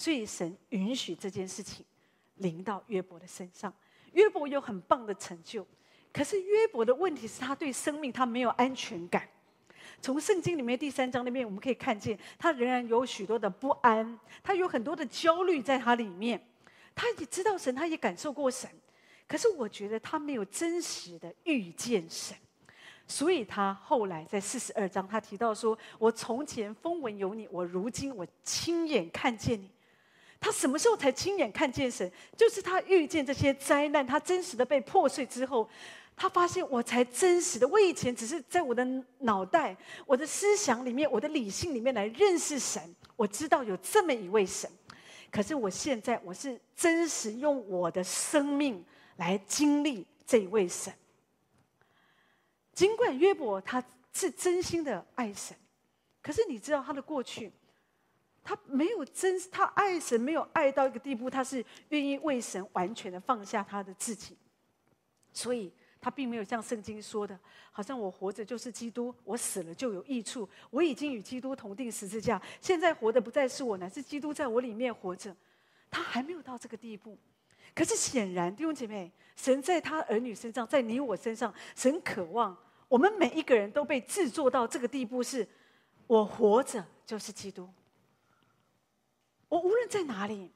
[0.00, 1.84] 所以神允许这件事情
[2.36, 3.70] 临到约伯的身上。
[4.12, 5.66] 约伯有很棒的成就，
[6.10, 9.28] 可是约伯的问题是他对生命他没有安全感。
[10.00, 16.42] 从圣经里面第三章那边我们可以看见，他仍然有许多的不安，他有很多的焦虑在他里面。
[16.94, 18.70] 他也知道神，他也感受过神，
[19.28, 22.34] 可是我觉得他没有真实的遇见神。
[23.06, 29.70] 所以他后来在四十二章，他提到说：“我从前风闻有你，我如今我亲眼看见你。”
[30.40, 32.10] 他什么时候才亲眼看见神？
[32.34, 35.68] 就是他遇见这些灾难，他真实的被破碎之后，
[36.16, 37.68] 他发现我才真实的。
[37.68, 38.82] 我以前只是在我的
[39.18, 39.76] 脑袋、
[40.06, 42.82] 我的思想里面、我的理性里面来认识神，
[43.16, 44.70] 我知道有这么一位神。
[45.30, 48.82] 可是我现在我是真实用我的生命
[49.16, 50.90] 来经历这一位神。
[52.72, 53.84] 尽管约伯他
[54.14, 55.54] 是真心的爱神，
[56.22, 57.52] 可是你知道他的过去。
[58.42, 64.36] 他没有真，他爱神没有爱到一个地步，他是愿意为神完全的放下他的自己，
[65.32, 67.38] 所以他并没有像圣经说的，
[67.70, 75.36] 好像我活着就是基督，我死了就有益处，我已经与基督同钉十字架，现在活的不再是我，乃是基督在我里面活着。
[75.90, 77.18] 他还没有到这个地步，
[77.74, 82.56] 可是显然弟兄姐妹，神在他儿女身上，在你我身上，神渴望
[82.88, 85.46] 我们每一个人都被制作到这个地步，是
[86.06, 87.68] 我活着就是基督。
[89.50, 90.50] 我无论在哪里，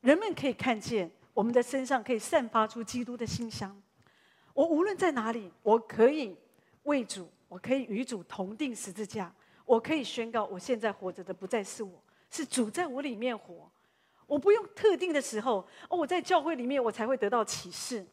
[0.00, 3.80] 人们可以看见我们的身上可以散发出基督的馨香。
[4.52, 6.36] 我无论在哪里，我可以
[6.82, 9.32] 为主，我可以与主同钉十字架。
[9.64, 13.70] 我可以宣告，我现在活着的不再是我，是主在我里面活。
[14.26, 18.04] 我不用特定的时候，哦，我在教会里面我才会得到启示。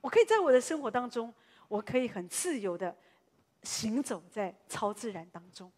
[0.00, 1.32] 我可以在我的生活当中，
[1.68, 2.96] 我可以很自由的
[3.62, 5.70] 行走在超自然当中。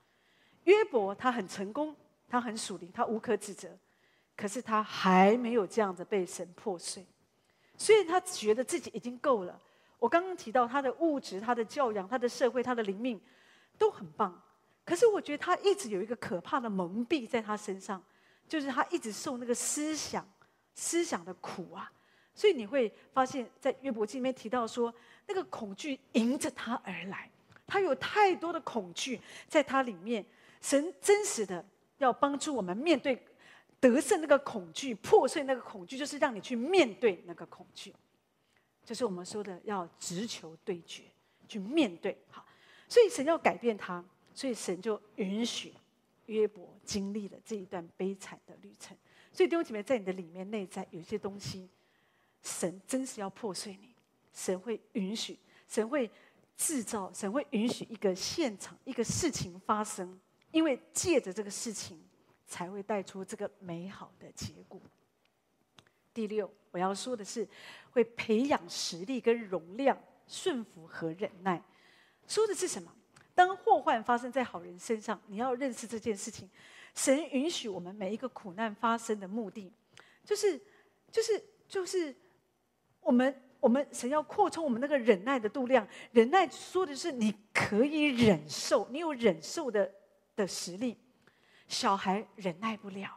[0.64, 1.94] 约伯他很成功，
[2.28, 3.76] 他很属灵，他无可指责。
[4.38, 7.04] 可是他还没有这样子被神破碎，
[7.76, 9.60] 所以他觉得自己已经够了。
[9.98, 13.20] 我刚刚提到他的物质、他的教养、他的社会、他的灵命
[13.76, 14.40] 都很棒，
[14.84, 18.00] 可是我觉得他一直有一个可怕的蒙蔽在他身上，
[18.46, 20.24] 就是他一直受那个思想、
[20.72, 21.90] 思想的苦啊。
[22.32, 24.94] 所以你会发现在约伯记里面提到说，
[25.26, 27.28] 那个恐惧迎着他而来，
[27.66, 30.24] 他有太多的恐惧在他里面。
[30.60, 31.64] 神真实的
[31.96, 33.20] 要帮助我们面对。
[33.80, 37.94] 得胜那个恐惧，破碎那个恐惧，就是让你去面对那个恐惧，
[38.84, 41.04] 就是我们说的要直球对决，
[41.46, 42.16] 去面对。
[42.30, 42.44] 好，
[42.88, 44.04] 所以神要改变他，
[44.34, 45.72] 所以神就允许
[46.26, 48.96] 约伯经历了这一段悲惨的旅程。
[49.32, 51.68] 所以弟兄姐妹，在你的里面内在有些东西，
[52.42, 53.94] 神真是要破碎你，
[54.32, 56.10] 神会允许，神会
[56.56, 60.18] 制造，神会允许一个现场，一个事情发生，
[60.50, 62.02] 因为借着这个事情，
[62.48, 64.80] 才会带出这个美好的结果。
[66.12, 67.46] 第六，我要说的是，
[67.92, 69.96] 会培养实力跟容量、
[70.26, 71.62] 顺服和忍耐。
[72.26, 72.92] 说的是什么？
[73.34, 76.50] 当祸患发生在好人身上，你要认识这件事情。
[76.94, 79.72] 神允许我们每一个苦难发生的目的，
[80.24, 80.60] 就是，
[81.12, 82.16] 就是，就是，
[83.00, 85.86] 我们，我们神要扩充我们那个忍耐的度量。
[86.10, 89.88] 忍耐说的是你可以忍受，你有忍受的
[90.34, 90.98] 的实力。
[91.68, 93.16] 小孩忍耐不了。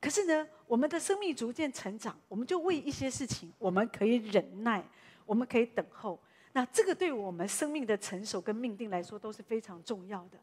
[0.00, 4.82] 可是呢，我们的生命逐渐成长，我们就为一些事情，我们可以忍耐，
[5.26, 6.18] 我们可以等候。
[6.52, 10.38] 那这个对我们生命的成熟跟命定来说都是非常重要的。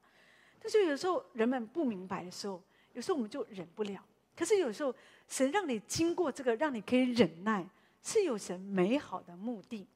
[0.59, 2.61] 但是有时候人们不明白的时候，
[2.93, 4.03] 有时候我们就忍不了。
[4.35, 4.93] 可是有时候
[5.27, 7.67] 神让你经过这个，让你可以忍耐，
[8.03, 9.87] 是有神美好的目的。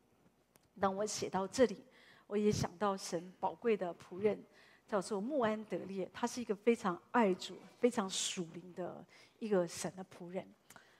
[0.80, 1.78] 当我写到这里，
[2.26, 4.44] 我也想到神宝贵的仆人。
[4.92, 9.02] 叫做穆安德烈，他是一个非常爱主、非常属灵的
[9.40, 10.46] 一个神的仆人。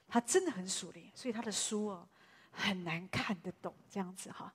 [0.08, 2.08] 他真的很属灵，所以他的书哦
[2.52, 4.54] 很难看得懂，这样子哈。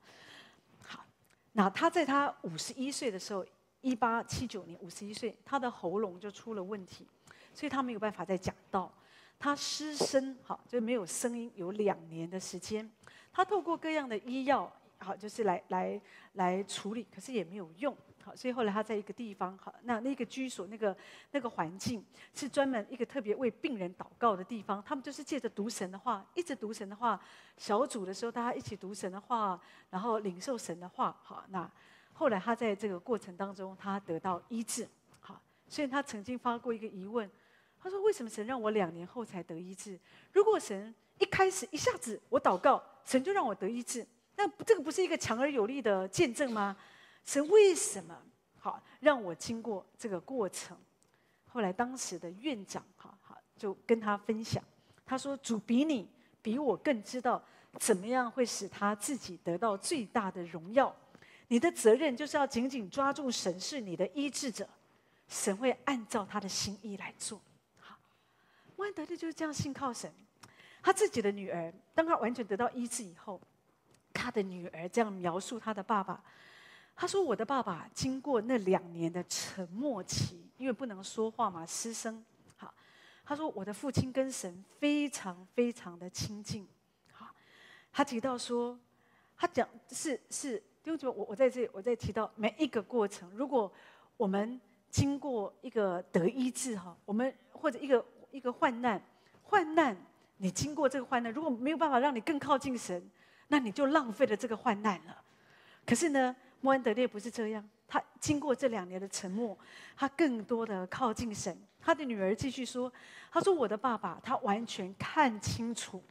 [0.79, 1.05] 好，
[1.51, 3.45] 那他在他五十一岁的时候，
[3.81, 7.07] 一八七九年五十一岁，他的喉咙就出了问题，
[7.53, 8.91] 所以他没有办法再讲道。
[9.37, 12.91] 他失声，好，就没有声音，有两年的时间。
[13.31, 16.01] 他透过各样的医药，好，就是来来
[16.33, 17.95] 来处理，可是也没有用。
[18.35, 20.95] 所以后来他在一个地方，好，那那个居所，那个
[21.31, 22.03] 那个环境
[22.33, 24.81] 是专门一个特别为病人祷告的地方。
[24.83, 27.19] 他们就是借着读神的话，一直读神的话。
[27.57, 29.59] 小组的时候，大家一起读神的话，
[29.89, 31.17] 然后领受神的话。
[31.23, 31.69] 好，那
[32.13, 34.87] 后来他在这个过程当中，他得到医治。
[35.19, 37.29] 好，所以他曾经发过一个疑问，
[37.81, 39.99] 他说：“为什么神让我两年后才得医治？
[40.33, 44.05] 如果神一开始一下子我祷告，神就让我得医治，
[44.35, 46.75] 那这个不是一个强而有力的见证吗？”
[47.27, 48.17] 神为什么
[48.57, 50.75] 好让我经过这个过程？
[51.45, 54.63] 后来当时的院长哈好就跟他分享，
[55.05, 56.09] 他说：“主比你
[56.41, 57.43] 比我更知道
[57.79, 60.95] 怎么样会使他自己得到最大的荣耀。
[61.49, 64.67] 你的责任就是要紧紧抓住神是你的医治者，
[65.27, 67.41] 神会按照他的心意来做。”
[67.81, 67.97] 好，
[68.77, 70.09] 万德利就是这样信靠神。
[70.81, 73.41] 他自己的女儿，当他完全得到医治以后，
[74.13, 76.23] 他的女儿这样描述他的爸爸。
[76.99, 82.25] 他说：“我的爸爸经过那两年的沉默期，因为不能说话嘛，失声。
[82.55, 82.73] 好，
[83.23, 86.67] 他说我的父亲跟神非常非常的亲近。
[87.11, 87.27] 好，
[87.93, 88.75] 他提到说，
[89.37, 93.71] 他讲是是，因为我我在这里我在提到每一个过程，如果
[94.17, 98.99] 我们经过一个得医治哈，我们或者一个一个患难，
[99.43, 99.95] 患难
[100.37, 103.07] 你经过这个患难，如果没有办法让你更靠近神，
[103.49, 105.15] 那你就浪费了这个患难了。
[105.85, 109.57] 可是呢？”莫安德烈不是这样，他经过这两年的沉默，
[109.95, 111.57] 他更多的靠近神。
[111.79, 112.91] 他的女儿继续说
[113.31, 116.03] ：“他说我的爸爸，他完全看清楚，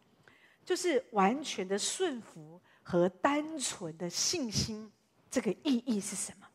[0.64, 4.90] 就是完全的顺服和单纯的信心，
[5.30, 6.46] 这个意义是什么？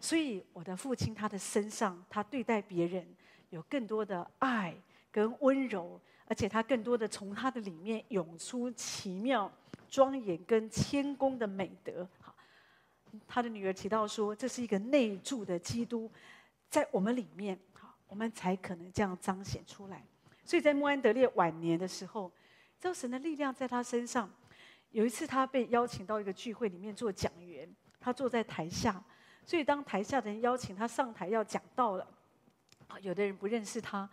[0.00, 3.06] 所以我的父亲，他的身上，他对待别人
[3.50, 4.74] 有更多的爱
[5.12, 9.52] 跟温柔，而且他更多的从他的里面涌出奇妙、
[9.88, 12.08] 庄严跟谦恭的美德。”
[13.26, 16.10] 他的女儿提到说：“这是一个内住的基督，
[16.70, 20.04] 在我们里面，好，我们才可能这样彰显出来。
[20.44, 22.30] 所以在穆安德烈晚年的时候，
[22.78, 24.30] 知道神的力量在他身上。
[24.90, 27.66] 有一次，他被邀请到一个聚会里面做讲员，
[27.98, 29.02] 他坐在台下，
[29.46, 32.06] 所以当台下的人邀请他上台要讲道了，
[33.00, 34.06] 有的人不认识他，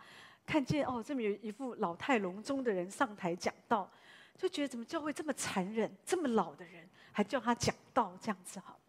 [0.46, 3.90] 看见哦，这么有一副老态龙钟的人上台讲道，
[4.38, 8.79] 就觉得怎么教会这么残忍，这么老的人还叫他讲道这样子好。”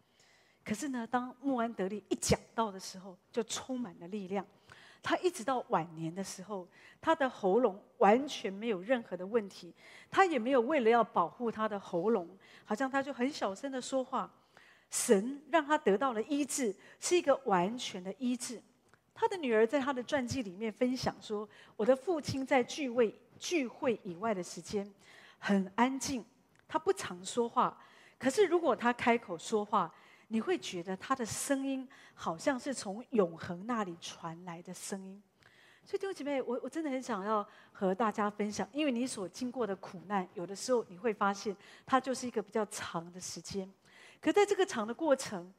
[0.64, 4.46] 可是呢，当穆安德利一讲到的时候，就充满了力量。
[5.02, 6.68] 他一直到晚年的时候，
[7.00, 9.74] 他的喉咙完全没有任何的问题，
[10.08, 12.28] 他也没有为了要保护他的喉咙，
[12.64, 14.30] 好像他就很小声的说话。
[14.90, 18.62] 神让他得到了医治，是一个完全的医治。
[19.14, 24.88] 他的女儿在他的传记里面分享说：“我的父亲在聚会聚会以外的时间
[25.38, 26.24] 很安静，
[26.68, 27.76] 他不常说话。
[28.18, 29.92] 可是如果他开口说话，
[30.32, 35.22] 你会觉得他的声音好像是从永恒那里传来的声音，
[35.84, 41.54] 所以弟兄姐妹，我我真的很想要和大家分享，因为你所经过的苦难，有的时候你会发现
[41.84, 43.70] 它就是一个比较长的时间，
[44.22, 45.52] 可在这个长的过程，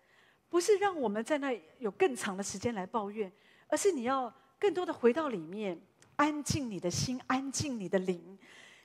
[0.49, 3.31] 不是让我们在那有更长的时间来抱怨，
[3.67, 5.79] 而是你要更多的回到里面，
[6.15, 8.39] 安静你的心，安静你的灵。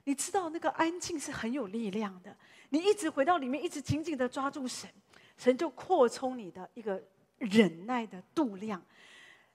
[0.04, 2.34] 你知道那个安静是很有力量的。
[2.70, 4.88] 你一直回到里面，一直紧紧的抓住神，
[5.38, 7.02] 神就扩充你的一个
[7.38, 8.82] 忍耐的度量。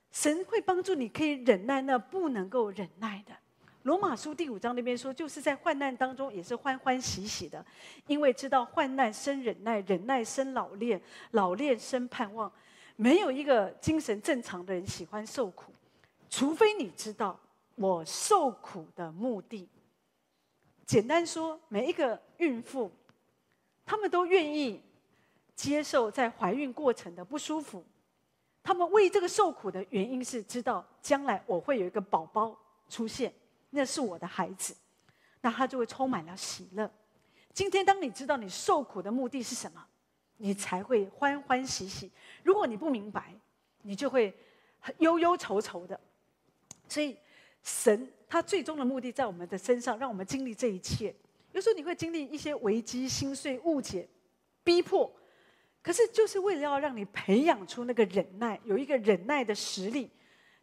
[0.09, 3.35] 神会帮助你，可以忍耐那不能够忍耐的。
[3.83, 7.65] 罗马书第五章那边说，就是在患难当中也是欢欢喜喜的，
[8.07, 12.49] 因为知道患难生忍耐，忍耐生老练，老练生盼望。
[12.95, 15.73] 没有一个精神正常的人喜欢受苦，
[16.29, 17.37] 除非你知道
[17.75, 19.67] 我受苦的目的。
[20.85, 22.91] 简单说，每一个孕妇，
[23.83, 24.79] 她们都愿意
[25.55, 27.85] 接受在怀孕过程的不舒服。
[28.61, 33.33] 他们为这个受苦的原因是知道将来我会有一个宝宝出现，
[33.69, 34.75] 那是我的孩子，
[35.41, 36.89] 那他就会充满了喜乐。
[37.53, 39.85] 今天当你知道你受苦的目的是什么，
[40.37, 42.11] 你才会欢欢喜喜。
[42.43, 43.33] 如果你不明白，
[43.81, 44.33] 你就会
[44.99, 45.99] 忧忧愁愁的。
[46.87, 47.17] 所以
[47.61, 48.11] 神。
[48.33, 51.15] 他最终的目的在我们的身上，让我们经历这一切。
[51.51, 54.09] 有时候你会经历一些危机、心碎、误解、
[54.63, 55.13] 逼迫，
[55.83, 60.09] 可是就是为了要让你培养出那个忍耐，有一个忍耐的实力。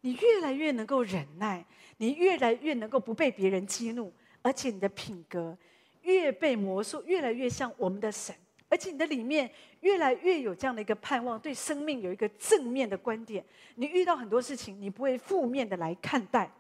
[0.01, 1.63] 你越来越能够忍耐，
[1.99, 4.11] 你越来越能够不被别人激怒，
[4.41, 5.55] 而且你的品格
[6.01, 8.35] 越被磨塑，越来越像我们的神，
[8.71, 13.45] 而且你的里面越来越有这样的一个盼望，对生命有一个正面的观点。
[13.75, 16.51] 你遇到很多事情，你不会负面的来看待。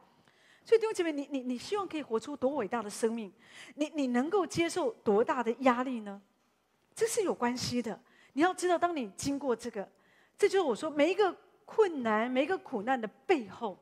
[0.62, 3.32] 所以弟兄姐妹，你你你希望可以活出多伟大的生命？
[3.76, 6.20] 你你能够接受多大的压力呢？
[6.94, 7.98] 这是有关系的。
[8.32, 9.88] 你要知道，当你经过这个，
[10.38, 13.78] 这就是我说，每一个困难、每一个苦难的背后，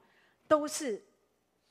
[0.46, 1.02] 都是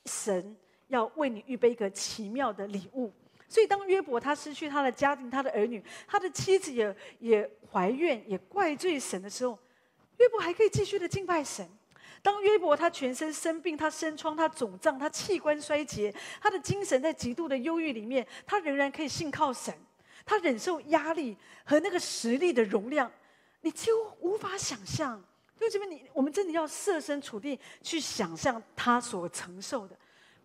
[0.06, 0.56] 神
[0.88, 3.12] 要为你预备一个奇妙的礼物。
[3.50, 9.58] 所以，当约伯他失去他的家庭、他的儿女，他的妻子也也怀怨、也怪罪神的时候，
[10.18, 11.66] 约伯还可以继续的敬拜神。
[12.22, 19.74] 当约伯他全身生病，他生疮，他肿胀，他器官衰竭，他的精神在极度的忧郁里面，他仍然可以信靠神，
[20.28, 23.12] 他忍受压力和那个实力的容量，
[23.62, 25.20] 你几乎无法想象。
[25.60, 29.98] 就这边，你我们真的要设身处地去想象他所承受的。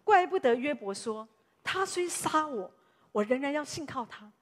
[0.03, 1.28] 怪不得约伯说
[1.62, 2.72] ：“他虽杀我，
[3.11, 4.33] 我仍然要信靠他。”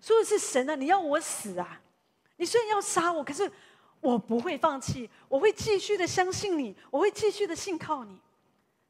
[0.00, 1.80] 说的是神啊，你要我死啊？
[2.36, 3.50] 你虽然要杀我，可是。
[4.02, 8.18] 我不会放弃，我会继续的相信你，我会继续的信靠你。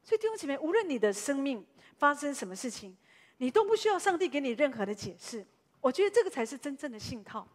[0.01, 1.65] 所以弟兄姐妹，无论你的生命
[1.97, 2.95] 发生什么事情，
[3.35, 5.45] 你都不需要上帝给你任何的解释。
[5.81, 7.45] 我觉得这个才是真正的信靠。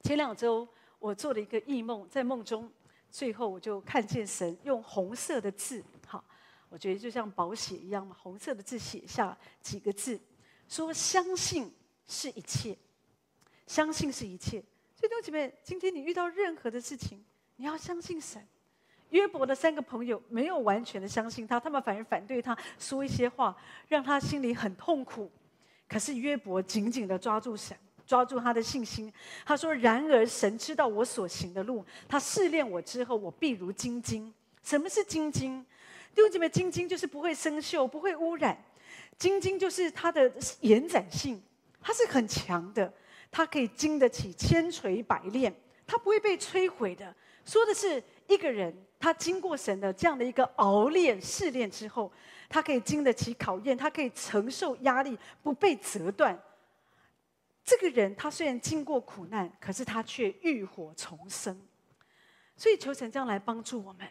[0.00, 0.68] 前两周
[0.98, 2.70] 我做了一个异梦，在梦中，
[3.08, 6.22] 最后我就看见神用红色的字，好，
[6.68, 10.20] 我觉得就像宝血一样嘛，红色的字写下几个字，
[10.68, 11.72] 说相信
[12.08, 12.76] 是一切，
[13.68, 14.60] 相信是一切。
[14.96, 17.24] 所以弟兄姐妹，今天你遇到任何的事情，
[17.56, 18.44] 你要相信神。
[19.10, 23.56] 约伯的三个朋友没有完全的相信他，他们反而反对他，说一些话，
[23.86, 25.30] 让他心里很痛苦。
[25.92, 27.76] 可是约伯紧紧的抓住神，
[28.06, 29.12] 抓住他的信心。
[29.44, 34.32] 他说：“然而神知道我所行的路，他试炼我之后，我必如精金。
[34.62, 35.62] 什么是精金？
[36.14, 38.56] 弟兄姐妹，精金就是不会生锈，不会污染。
[39.18, 41.42] 精金就是它的延展性，
[41.80, 42.90] 它是很强的。”
[43.30, 45.54] 它可以经得起千锤百炼，
[45.86, 47.14] 它不会被摧毁的。
[47.46, 52.12] 说的是一个人，他经过神的这样的一个熬炼试炼之后，
[52.52, 56.38] 他可以经得起考验，他可以承受压力，不被折断。
[57.64, 61.58] 这个人他虽然经过苦难，可是他却浴火重生。
[62.54, 64.06] 所以求神这样来帮助我们，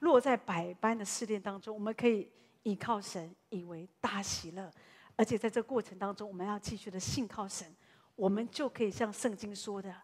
[0.00, 2.28] 落在百般的试炼当中，我们可以
[2.64, 4.68] 倚靠神，以为大喜乐。
[5.14, 7.72] 而且在这过程当中，我们要继续的信靠神。
[8.16, 9.94] 我们就可以像圣经说的，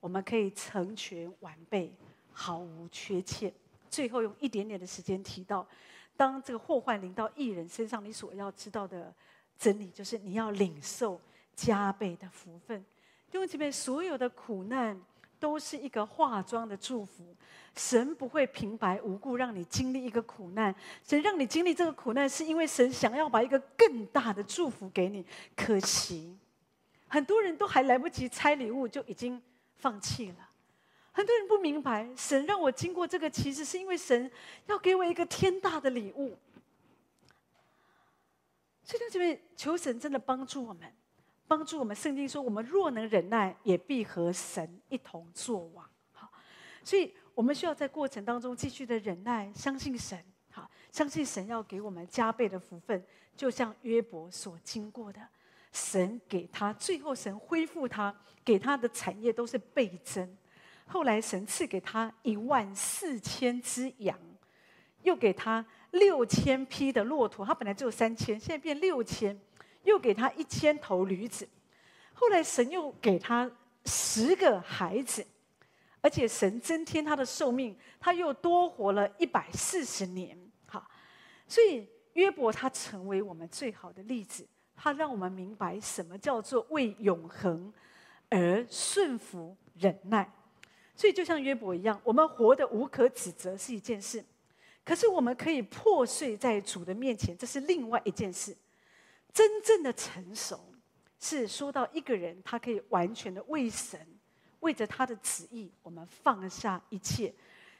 [0.00, 1.96] 我们可以成全完备，
[2.30, 3.50] 毫无缺欠。
[3.88, 5.66] 最后用一点点的时间提到，
[6.18, 9.14] 当这个祸患临到艺人身上，你所要知道的
[9.56, 11.20] 真理就是你要领受
[11.54, 12.84] 加倍的福分。
[13.30, 15.00] 因为这边所有的苦难
[15.38, 17.36] 都是一个化妆的祝福，
[17.76, 25.24] 神不会平白无故让你经历一个苦难，神让你经历这个苦难，是因为神想要把一个更大的祝福给你。
[25.54, 26.36] 可惜。
[27.06, 29.40] 很多人都还来不及拆礼物，就已经
[29.76, 30.47] 放弃了。
[31.18, 34.30] 很多人不明白，神让我经过这个，其实是因为神
[34.66, 36.38] 要给我一个天大的礼物。
[38.84, 40.88] 所以，在这边求神真的帮助我们，
[41.48, 41.96] 帮助我们。
[41.96, 45.84] 圣经说，我们若能忍耐，也必和神一同作王。
[46.12, 46.30] 好，
[46.84, 50.24] 所以我们需要在过程当中继续的忍耐，相信神。
[50.52, 53.04] 好，相信神要给我们加倍的福分，
[53.36, 55.20] 就像约伯所经过的。
[55.72, 58.14] 神给他，最后神恢复他，
[58.44, 60.38] 给他的产业都是倍增。
[60.88, 64.18] 后来神赐给他一万四千只羊，
[65.02, 69.38] 又给他六千匹的骆驼，他本来只有三千，现在变六千，
[69.84, 71.46] 又给他一千头驴子。
[72.14, 73.50] 后来神又给他
[73.84, 75.24] 十个孩子，
[76.00, 80.36] 而且神增添他的寿命，他又多活了一百四十年。
[80.66, 80.88] 好，
[81.46, 87.70] 所以约伯他成为我们最好的例子，他让我们明白什么叫做为永恒
[88.30, 90.32] 而顺服忍耐。
[90.98, 94.24] 所以，就像约伯一样，我们活得无可指责是一件事，
[94.84, 98.56] 可是我们可以破碎在主的面前，这是另外一件事。
[99.32, 100.74] 真正的成熟，
[101.20, 104.04] 是说到一个人，他可以完全的为神，
[104.58, 107.32] 为着他的旨意，我们放下一切。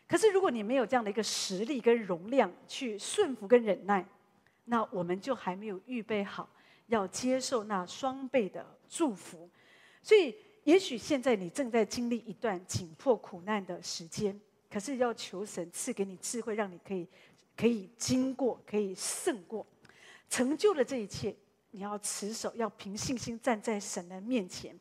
[0.06, 4.06] 可是，如果你没有这样的一个实力跟容量去顺服跟忍耐，
[4.66, 6.48] 那我们就还没有预备好
[6.86, 9.50] 要接受那双倍的祝福。
[10.04, 10.36] 所以。
[10.68, 14.38] 也许现在你正在经历一段紧迫苦难的时间，
[14.70, 17.08] 可是要求神赐给你智慧，让你可以
[17.56, 19.66] 可以经过，可以胜过，
[20.28, 21.34] 成就了这一切。
[21.70, 24.78] 你要持守，要凭信心站在神的面前，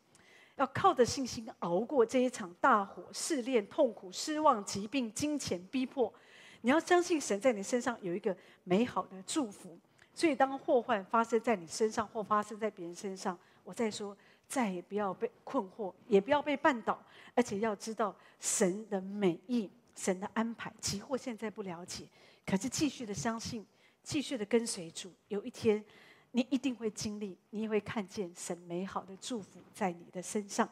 [0.56, 6.12] 要靠着信心熬过这一场大火、试炼、痛苦、失望、疾病、金钱逼迫。
[6.60, 9.78] 你要相信神在你身上有一个美好的祝福。
[10.12, 14.14] 所以，当祸患发生在你身上或发生在别人身上，我再说。
[14.48, 16.98] 再也不要被困惑，也不要被绊倒，
[17.34, 20.72] 而且要知道神的美意、神的安排。
[20.80, 22.04] 即或现在不了解，
[22.46, 23.64] 可是继续的相信，
[24.02, 25.12] 继续的跟随主。
[25.28, 25.84] 有一天，
[26.32, 30.68] 你一定会经历，你也会看见神美好的祝福在你的身上。